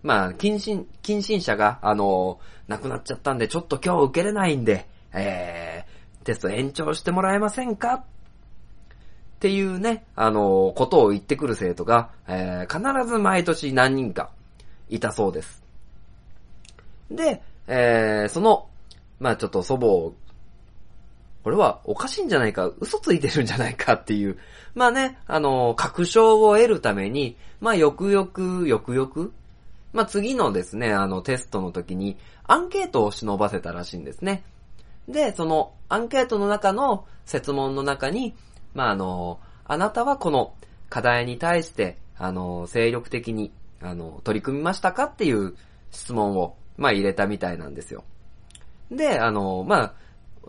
[0.03, 7.93] まあ、近親、近親者が、あの亡くなっちゃったんで、ちょっと今日受けれないんで、えー、テスト延長してもらえませんか？
[7.93, 8.03] っ
[9.39, 14.31] ていうね、あのことを言ってくる生徒が、えー、必ず毎年何人か
[14.89, 15.63] いたそうです。
[17.09, 18.67] で、えー、その、
[19.19, 20.13] まあちょっと祖母を、
[21.47, 24.37] これはおかしいんじゃないか、嘘ついてるんじゃないかっていう、
[24.75, 29.31] まあね、あの確証を得るために、まあよくよく、よくよく、
[29.93, 34.43] まあ次のですね、あのテストの時にアンケートを忍ばせたらしいんですね。
[35.07, 38.35] で、そのアンケートの中の設問の中に、
[38.73, 40.53] まああの、あなたはこの
[40.89, 45.55] 課題に対して、あの、精力的に、あの、取り組みましたかっていう
[45.91, 48.03] 質問を、まあ入れたみたいなんですよ。
[48.91, 49.93] で、あの、まあ、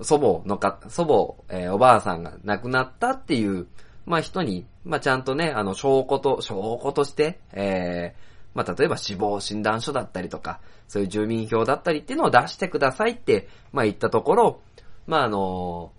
[0.02, 1.04] 祖母のか、祖
[1.48, 3.66] 母、えーおばあさんが亡くなったっていう、
[4.06, 14.60] まあ人に、まあちゃんとね、あの、証拠と、証拠として、えーまあ例えば死亡診断書だったりとか、そういう住民票だったりっていうのを出してくださいって、まあ言ったところ、
[15.06, 15.92] まああの、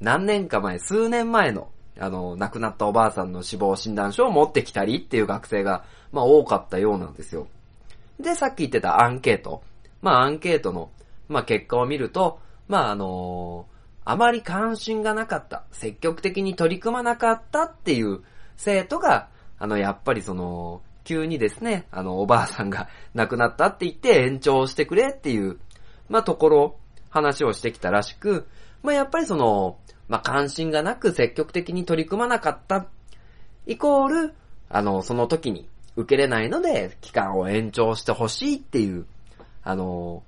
[0.00, 7.46] 何年か前、数年前の、あの、亡くなったおばあさんの死亡診断書を持ってきたりっていう学生が、まあ多かったようなんですよ。
[8.18, 9.62] で、さっき言ってたアンケート。
[10.00, 10.90] まあアンケートの、
[11.28, 13.66] まあ結果を見ると、まああの
[14.04, 18.22] あまり関心がなかった、積極的に取り組まなかったっていう
[18.56, 25.58] 生徒が、あの、やっぱりその、急にですね、あの、おばあさんが亡くなったって言って延長してくれっていう、
[26.08, 26.76] まあところ、
[27.10, 28.48] 話をしてきたらしく、
[28.82, 29.78] まあやっぱりその、
[30.08, 32.86] まあ関心がなく積極的に取り組まなかった、
[33.66, 34.34] イコール、
[34.68, 39.06] あの、その時に受けれないので、期間を延長してほしいっていう、
[39.62, 40.24] あの、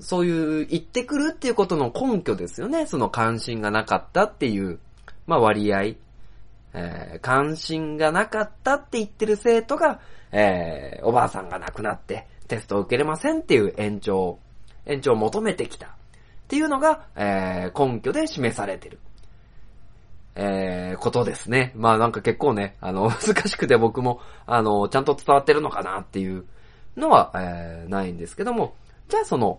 [0.00, 2.86] そういう言ってくるっていうことの根拠ですよね。
[2.86, 4.78] その関心がなかったっていう、
[5.26, 5.94] まあ割合。
[6.74, 10.00] えー関心がなかったって言ってる生徒が、
[10.32, 14.38] えーおばあさんが亡くなってテストを受けれませんっていう延長、
[14.86, 15.90] 延長を求めてきたっ
[16.48, 18.98] ていうのが、えー根拠で示されてる。
[20.40, 21.72] えー、ことですね。
[21.74, 26.44] まあなんか結構ね、あの、 難しくて僕も、あの、ちゃんと伝わってるのかなっていう
[26.96, 28.76] のは、えー、ないんですけども、
[29.08, 29.58] じゃあその、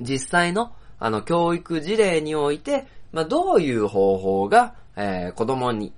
[0.00, 5.92] 実際の、あの、教育事例において、まあどういう方法が、えー、子供に、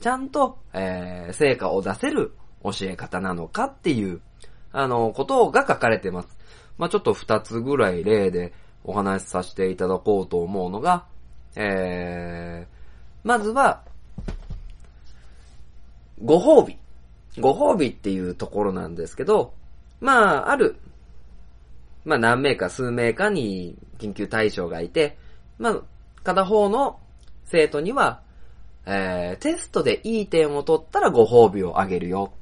[0.00, 4.20] ちゃんと、えー、成果を出せる教え方なのかっていう、
[4.72, 6.36] あの、ことが書かれてます。
[6.78, 8.52] まあちょっと二つぐらい例で
[8.84, 11.06] お話しさせていただこうと思うのが、
[11.56, 13.82] えー、まずは、
[16.22, 16.78] ご褒美。
[17.38, 19.52] ご褒美っていうところなんですけど、
[20.00, 20.76] まあ、ある、
[22.06, 25.18] まあ何名か数名かに緊急対象がいて、
[25.58, 25.82] まあ、
[26.22, 27.00] 片方の
[27.44, 28.22] 生徒には、
[28.86, 32.32] えー、テストでいい点を取ったらご褒美をあげるよ。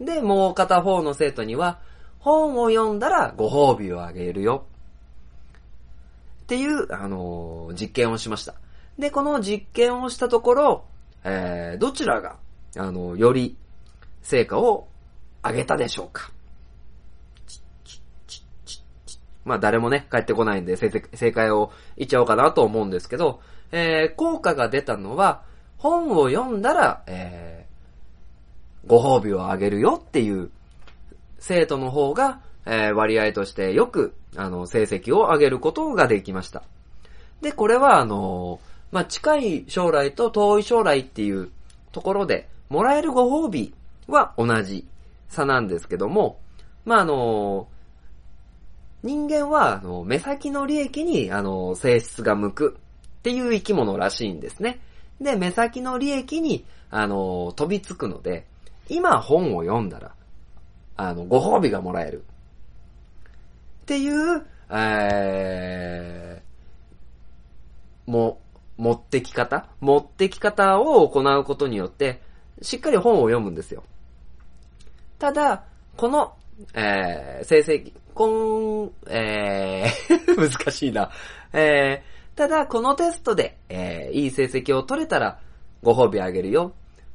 [0.00, 1.80] で、もう片方の生徒には、
[2.20, 4.64] 本を読んだらご褒美をあげるよ。
[6.42, 8.54] っていう、あのー、実験をしました。
[8.96, 10.84] で、この実験をしたところ、
[11.24, 12.36] えー、どちらが、
[12.76, 13.56] あの、より
[14.22, 14.86] 成果を
[15.42, 16.30] 上げたでしょうか
[19.48, 23.40] まあ誰もね、帰ってこないんで正解を言っちゃおうかなと思うんですけど、
[23.72, 25.42] えー、効果が出たのは、
[25.78, 30.50] 本を読んだら、えー、ご褒美をあげるよっていう
[31.38, 36.62] 生徒の方が、えー、割合としてよく、あの、成績を上げることができました。
[37.40, 38.60] で、これは、あの
[38.92, 41.50] まあ、近い将来と遠い将来っていう
[41.92, 43.72] ところで、もらえるご褒美
[44.06, 44.86] は同じ
[45.28, 46.38] 差なんですけども、
[46.84, 47.68] まあ、あの、
[49.02, 52.76] 人間は、あの、目先の利益に、あの、性質が向く
[53.18, 54.80] っていう生き物らしいんですね。
[55.20, 58.46] で、目先の利益に、あの、飛びつくので、
[58.88, 60.14] 今本を読んだら、
[60.96, 62.24] あの、ご褒美がもらえる。
[63.82, 68.40] っていう、えー、も
[68.76, 72.20] 持ってき方持ってき方を行うことによって、
[72.62, 73.82] しっかり本を読むんですよ。
[75.18, 75.64] ただ、
[75.96, 76.34] この、
[76.74, 81.12] えー、成績、こん、えー 難しいな。
[81.52, 85.38] えー、ただ、このテストで、えー、いい成績を取れたら、
[85.84, 86.72] ご褒美あげるよ。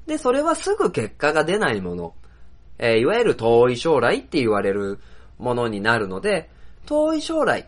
[0.08, 2.14] で、それはすぐ結果が出ないもの。
[2.80, 4.98] えー、いわゆる遠い将来って言われる
[5.40, 6.50] ものになるので、
[6.86, 7.68] 遠い将来、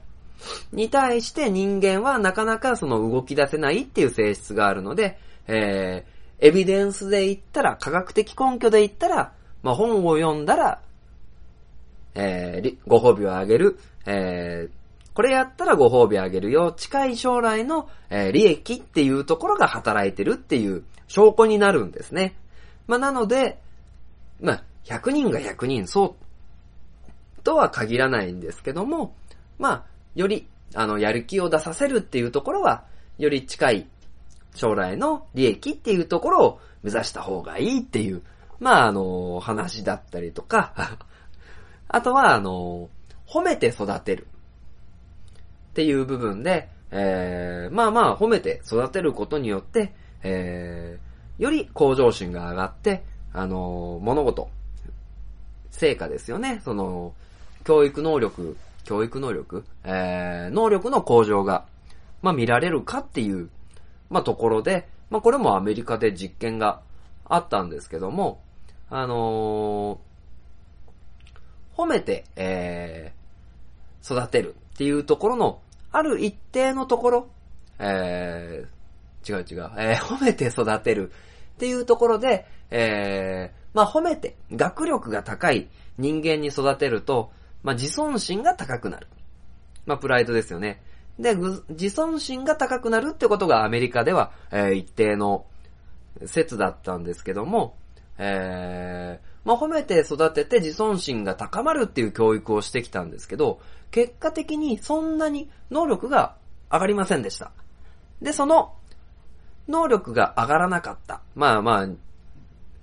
[0.71, 10.79] に対して人間はなかなかその動き出せないっていう性質があるので、えー、エビデンスで言ったら、科学的根拠で言ったら、まあ、本を読んだら、
[12.15, 16.71] えー、ご褒美をあげる、えー、これやったらご褒美あげるよ。
[16.71, 22.35] 近い将来の、えー、利益っていうところが働いてるっていう証拠になるんですね。
[22.87, 23.61] まあ、なので、
[24.41, 29.15] まあ、100人が100人そうとは限らないんですけども、
[29.57, 29.85] まあ、
[30.15, 32.85] より、あの、やる気を出させるっていうところは、
[33.17, 33.87] より近い
[34.55, 38.21] 将来の利益っていうところを目指した方がいいっていう、
[38.59, 40.97] まあ、あの、話だったりとか
[41.87, 42.89] あとは、あの、
[43.27, 44.27] 褒めて育てる
[45.71, 54.49] っていう部分で、えー、まあまあ、褒めて育てることによって、えー、より向上心が上がって、あの、物事、
[55.71, 56.61] 成果ですよね。
[56.63, 57.13] その、
[57.63, 58.55] 教育能力
[58.85, 61.65] 教育能力、えー、能力の向上が、
[62.21, 63.49] まあ、見られるかっていう、
[64.09, 66.81] まあ、ところで、まあ、これもアメリカで実験が
[67.25, 68.41] あったんですけども、
[68.89, 69.97] あのー、
[71.75, 75.61] 褒めて、えー、育てるっていうところの、
[75.91, 77.27] ある一定のところ、
[77.79, 81.11] えー、違う違う、えー、褒めて育てる
[81.55, 85.67] っていうところで、えー、まあ、褒めて、学力が高い
[85.97, 87.31] 人間に育てると、
[87.63, 89.07] まあ、自尊心が高くなる。
[89.85, 90.81] まあ、プライドですよね。
[91.19, 91.35] で、
[91.69, 95.45] 自尊心が高くなるってことがアメリカでは、えー、一定の
[96.25, 97.75] 説だったんですけども、
[98.17, 106.35] えー、まあ、褒めて育てて自尊心が高まるっていう教育をしてきたんですけど、結果的にそんなに能力が
[106.71, 107.51] 上がりませんでした。
[108.21, 108.73] で、その、
[109.67, 111.21] 能力が上がらなかった。
[111.35, 111.89] まあまあ、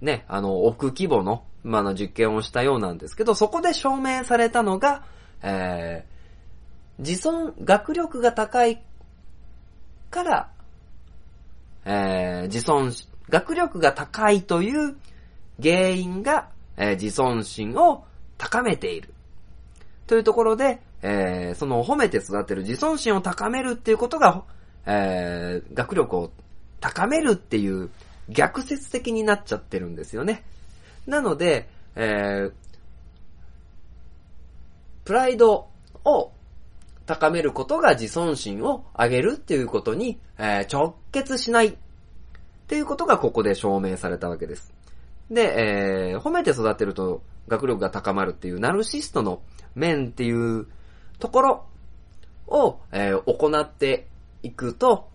[0.00, 5.04] ね、あの、置く規模のまあの実験をしたようなんですけど、そこで証明されたのが、
[5.42, 8.82] えー、自尊、学力が高い
[10.10, 10.50] から、
[11.84, 12.92] えー、自尊、
[13.28, 14.96] 学力が高いという
[15.60, 18.04] 原因が、えー、自尊心を
[18.38, 19.12] 高めている。
[20.06, 24.44] というところで、えー、その褒めて育てる自尊心を高めるっていうことが、
[24.86, 26.30] えー、学力を
[26.80, 27.90] 高めるっていう
[28.28, 30.44] 逆説的になっちゃってるんですよね。
[31.06, 32.52] なので、えー、
[35.04, 35.68] プライド
[36.04, 36.32] を
[37.06, 41.74] 高めることが自尊心を上げるっていうことに、えー、直結しないっ
[42.68, 44.72] ていうことがここで証明されたわけです。
[45.32, 49.42] で、えー、褒めて育てると学力が高まるっていうナルシストの
[49.74, 50.66] 面っていう
[51.18, 51.66] ところ
[52.46, 54.08] を、えー行って
[54.42, 55.08] いくと、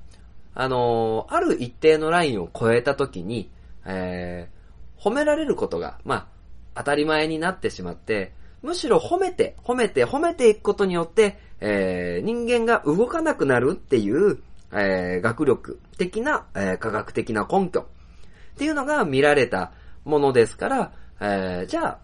[0.53, 3.49] あのーある一定のラインを超えたときに、
[3.86, 4.57] えー
[4.99, 6.28] 褒められることが、まあ、
[6.74, 14.39] 当たり前になってしまって、むしろ褒めて、褒めて、褒めていくことによって、えー人間が動かなくなるっていう、
[14.72, 19.72] えー学力的な、えー科学的な根拠っていうのが見られた
[20.08, 21.99] ものですから、えーじゃあ、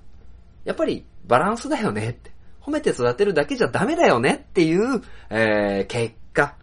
[0.65, 2.31] やっぱりバランスだよねって。
[2.61, 6.55] 褒めて育てるだけじゃダメだよねっていう、えー結果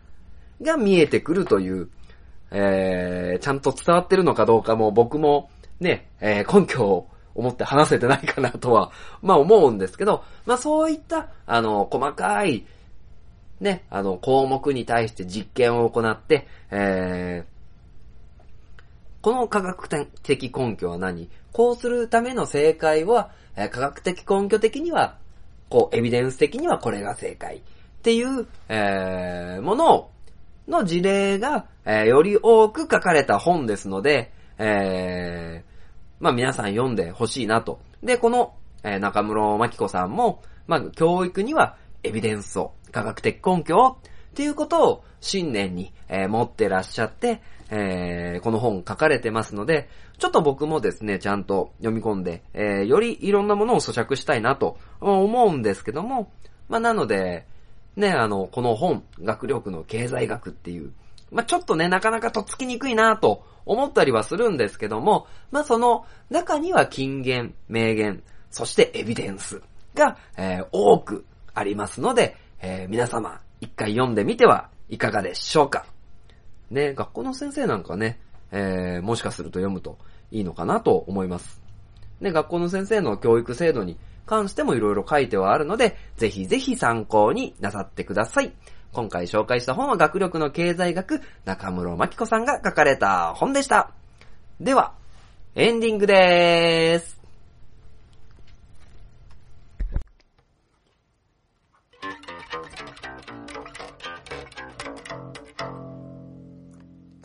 [0.63, 1.89] が見えてくるという、
[2.51, 12.67] えーちゃんと伝わってるのかどうかも僕もね、えー根拠を思って話せてないかなとは、 まあ思うんですけど、まあそういった、あの、細かい、
[13.61, 17.60] ね、あの、項目に対して実験を行って、えー
[19.23, 19.89] この科学
[20.23, 21.29] 的根拠は何？
[21.53, 25.19] こうするための正解は、えー科学的根拠的には、
[25.69, 27.61] こう、エビデンス的にはこれが正解っ
[28.03, 30.11] ていう、えーもの、
[30.69, 35.71] の事例が、えーより多く書かれた本ですので、えー
[36.23, 37.81] まあ皆さん読んでほしいなと。
[38.03, 43.99] で、この、えー中室真紀子さんも、まあ教育にはエビデンスを、科学的根拠を、
[44.31, 56.31] っていうことを信念に、えー持ってらっしゃって、えーこの本書かれてますので、ちょっと僕もですね、ちゃんと読み込んで、えーよりいろんなものを咀嚼したいなと思うんですけども、
[56.69, 57.47] まあなので、
[57.97, 60.93] ね、あの、この本、学力の経済学っていう、
[61.31, 69.63] まあ、ちょっとね、なかなかとっつきにくいなと思ったりはするんですけども、まあ、その中には金言、名言、そしてエビデンス
[69.95, 71.25] が、えー多く
[71.55, 75.87] ありますので、えー皆様、一回読んでみてはいかがでしょうか。
[76.71, 78.21] ね、学校の先生なんかね、
[78.53, 79.99] えーもしかすると読むと
[80.31, 81.61] いいのかなと思います。
[82.21, 83.97] ね、学校の先生の教育制度に
[84.27, 88.53] 関してもいろいろ書いてはあるので、ぜひぜひ参考になさってください。
[88.93, 93.91] 今回紹介した本は学力の経済学、中室真紀子さんが書かれた本でした。
[94.61, 94.95] では、
[95.55, 97.20] エンディングでーす。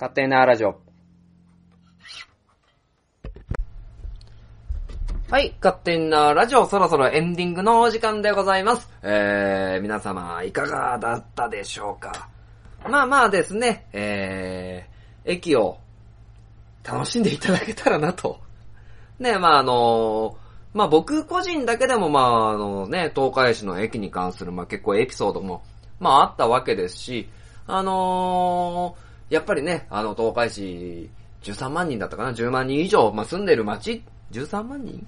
[0.05, 0.79] 勝手なラジオ。
[5.31, 8.87] はい、勝手なラジオ、そろそろエンディングのお時間でございます。
[9.01, 12.29] えー、皆様、いかがだったでしょうか？
[12.87, 15.79] まあまあですね、えー、駅を
[16.83, 18.39] 楽しんでいただけたらなと。
[19.17, 20.37] ね、まああの
[20.75, 25.63] まあ僕個人だけでもまああのね、東海市の駅に関するまあ結構エピソードも
[25.99, 27.27] まああったわけですし、
[27.65, 31.09] あのーやっぱりね、あの東海市
[31.41, 35.05] 13万人だったかな ?10 万人以上、まあ住んでる町 ?13 万人？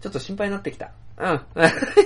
[0.00, 0.90] ちょっと心配になってきた。
[1.18, 1.40] うん。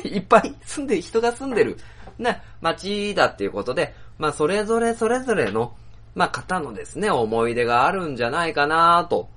[0.08, 1.78] いっぱい住んで、人が住んでる、
[2.18, 5.74] ね、町だっていうことで、まあそれぞれそれぞれの、
[6.14, 9.28] まあ方のですね、思い出があるんじゃないかなと、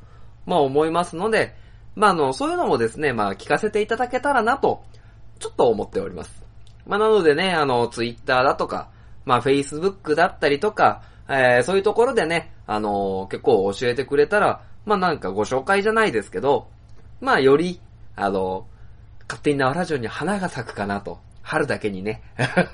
[0.45, 1.55] まあ思いますので、
[1.95, 4.83] まああの、そういうのもですね、まあ聞かせていただけたらなと、
[5.39, 6.43] ちょっと思っております。
[6.87, 8.89] まあなのでね、あの、ツイッターだとか、
[9.25, 16.69] まあフェイスブックだったりとか、えー、そういうところでね、あの結構教えてくれたら、まあなんかご紹介じゃないですけど、
[17.19, 17.81] まあより、
[18.15, 18.67] あの、
[19.27, 21.19] 勝手に縄ラジオに花が咲くかなと。
[21.47, 22.21] 春だけにね、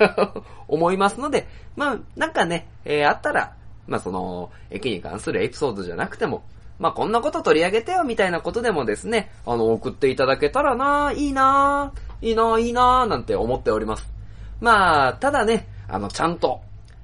[0.67, 3.53] 思いますので、まあ、なんかね、えーあったら、
[3.85, 6.43] まあその、駅に関するエピソードじゃなくても、
[6.79, 14.11] まあこんなこと取り上げてよみたいなことでもですね、あの、送っていただけたらな、いいな、いいな、いいな、なんて思っております。
[14.59, 16.61] まあ、ただね、あの、ちゃんと、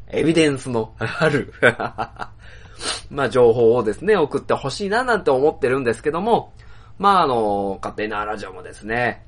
[0.09, 1.53] エビデンスのある、
[3.11, 6.53] まあ情報をですね、送ってほしいななんて思ってるんですけども、
[6.97, 9.23] まああの、勝手なラジオもですね、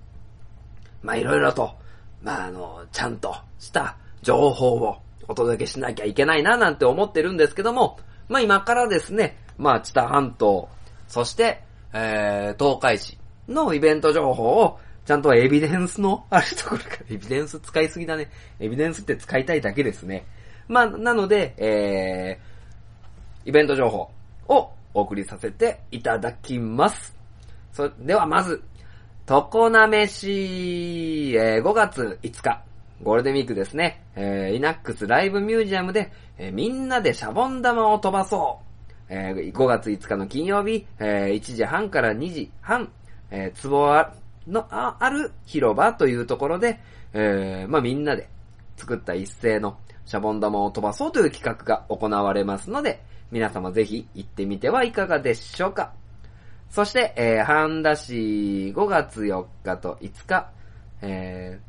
[1.04, 1.76] まあいろいろと、
[2.24, 10.68] まああの、ちゃんとした情報をお届けしなきゃいけないななんて思ってるんですけども、まあ今からですね、まあ知多半島、
[11.08, 11.64] そして、
[11.94, 18.32] えー、東海市のイベント情報を、ちゃんとエビデンスのあるところから、エビデンス使いすぎだね。
[18.60, 20.26] エビデンスって使いたいだけですね。
[20.68, 24.10] まあ、なので、えー、イベント情報
[24.48, 27.16] をお送りさせていただきます。
[27.72, 28.64] そではまず、
[29.26, 32.64] とこなめし、えー5月5日、
[33.02, 38.66] ゴールデンウィークですね、えー、イナックスライブミュージアムで、えーみんなでシャボン玉を飛ばそう。
[39.10, 42.92] えー5月5日の金曜日、えー1時半から2時半、
[43.30, 44.14] えー、壺あ
[44.48, 46.80] のあある広場というところで、
[47.14, 48.28] えーまあみんなで
[48.78, 55.94] 作った一斉のシャボン玉を飛ばそうという企画が行われますので、皆様ぜひ行ってみてはいかがでしょうか。
[56.70, 60.50] そして、えー、半田市5月4日と5日、
[61.02, 61.60] え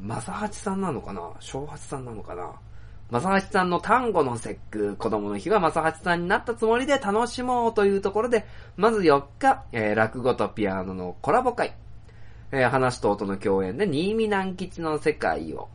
[0.00, 1.32] ー、正八さんなのかな？
[1.40, 2.52] 正八さんなのかな？
[3.10, 8.44] 正八さんの単語の節句、子供の日は正八さんになったつもりで楽しもうというところで、
[8.76, 11.74] まず4日、えー、落語とピアノのコラボ会、
[12.50, 15.68] えー、話と音の共演で新見南吉の世界を、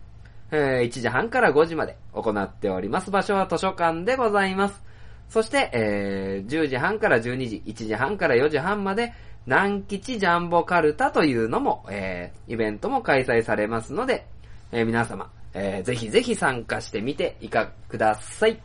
[0.51, 3.11] え、1時半から5時まで行っております。
[3.11, 4.83] 場所は図書館でございます。
[5.29, 9.13] そして、えー、10時半から12時、1時半から4時半まで、
[9.45, 14.27] 南吉ジャンボカルタというのも、えー、イベントも開催されますので、
[14.71, 18.59] えー、皆様、えー、ぜひぜひ参加してみていかください。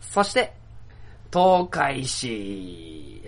[0.00, 0.52] そして、
[1.32, 3.22] 東海市、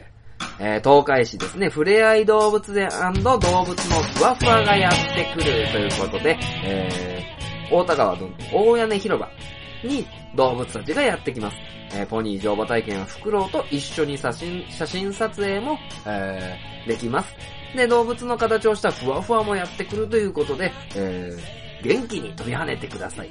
[0.60, 2.88] えー、東海市ですね、ふれあい動物園
[3.22, 7.15] 動物のふわふわがやってくるということで、えー、
[7.70, 9.28] 大田川の大屋根広場
[9.82, 11.56] に動物たちがやってきます。
[11.94, 17.34] えー、ポニー乗馬体験はフクロウと一緒に写真、写真撮影も、えー、できます。
[17.76, 23.30] で、動物の形をしたふわふわもやってくるということで、えー、元気に飛び跳ねてください。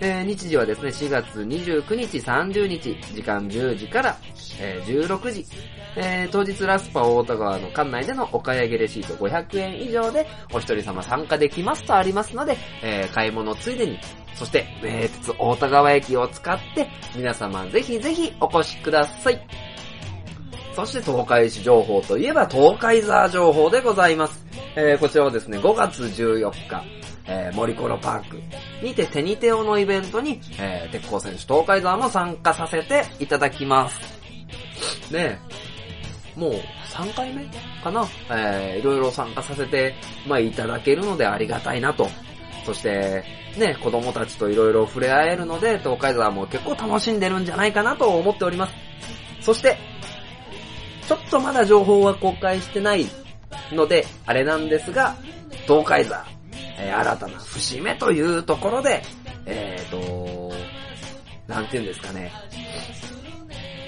[0.00, 4.16] えー、日時はですね、4月29日、30日、時間10時から、
[4.60, 5.46] えー、16時。
[5.96, 13.98] えー、当日ラスパ大田川の館内でのお買い上げレシート500円以上でお一人様参加できますとありますので、えー、買い物ついでに、
[14.34, 19.40] そして、名鉄大田川駅を使って、皆様ぜひぜひお越しください。
[20.74, 24.46] そして東海市情報といえば東海ザー情報でございます。
[24.76, 26.84] えー、こちらはですね、5月14日、
[27.28, 28.40] えー、森コロパーク
[28.82, 34.00] にてテニテオのイベントに、えー、鉄鋼選手東海沢も参加させていただきます。
[35.12, 35.38] ね
[36.36, 36.52] え、もう
[36.90, 37.44] 3回目
[37.82, 38.06] かな？
[38.30, 39.94] えー、いろいろ参加させて、
[40.26, 42.08] まあ、いただけるのでありがたいなと。
[42.64, 43.24] そして、
[43.56, 48.74] ね、子供たちといろいろ触れ合えるので、東海沢も結構楽しんでるんじゃないかなと思っております。
[49.40, 49.76] そして、
[51.06, 53.06] ちょっとまだ情報は公開してない
[53.72, 55.16] ので、あれなんですが、
[55.66, 56.26] 東海座、
[56.78, 59.02] えー新たな節目というところで、
[59.46, 60.52] えーと、
[61.46, 62.32] なんて言うんですかね、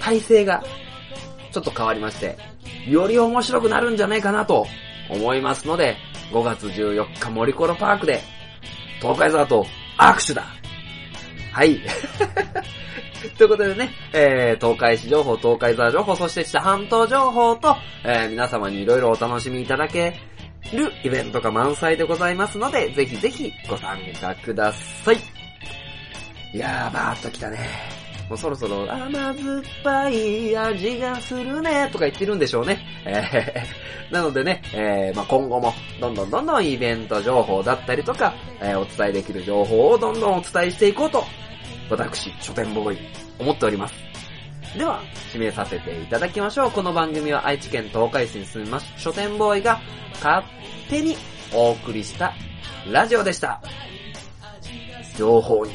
[0.01, 0.63] 体制が
[1.53, 2.39] ちょっと変わりまして、
[2.89, 4.67] より面白くなるんじゃないかなと
[5.11, 5.97] 思いますので、
[6.33, 8.21] 5月14日森コロパークで、
[9.01, 9.67] 東海座と
[9.99, 10.45] 握手だ
[11.53, 11.81] はい。
[13.37, 20.15] ということでね、えー、東海市情報、東海座情報、そして北半島情報と、えー、皆様にいろいろお楽しみいただけ
[20.73, 25.17] るイベントが満載でございますので、ぜひぜひご参加ください。
[26.53, 27.59] いやー、バーっと来たね。
[28.29, 32.79] もうそろそろ甘酸っぱい味がするねとか言ってるんでしょうね。
[33.05, 41.25] えー、なのでね、えーまあ、今後もどんどんどんどんイベント情報だったりとか、えーお伝えできる情報をどんどんお伝えしていこうと、
[41.91, 42.99] 私、書店ボーイ、
[43.41, 44.10] 思っております。
[44.77, 45.03] では、
[45.33, 46.71] 締めさせていただきましょう。
[46.71, 49.81] この番組は愛知県東海市に住みます書店ボーイが
[50.15, 50.47] 勝
[50.89, 51.17] 手に
[51.53, 52.33] お送りした
[52.89, 53.61] ラジオでした。
[55.17, 55.73] 情報に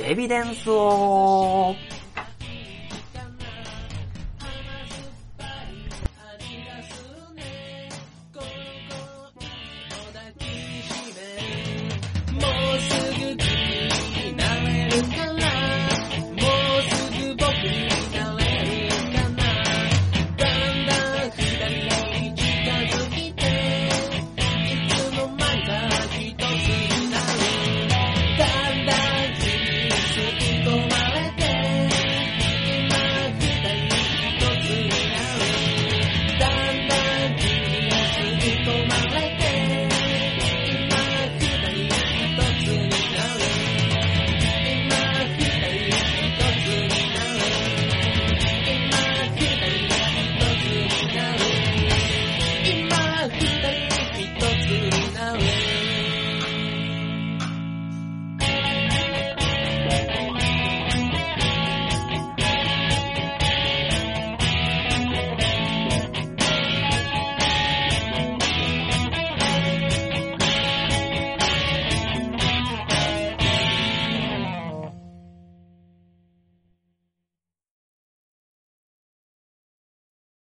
[0.00, 1.74] エビデンスを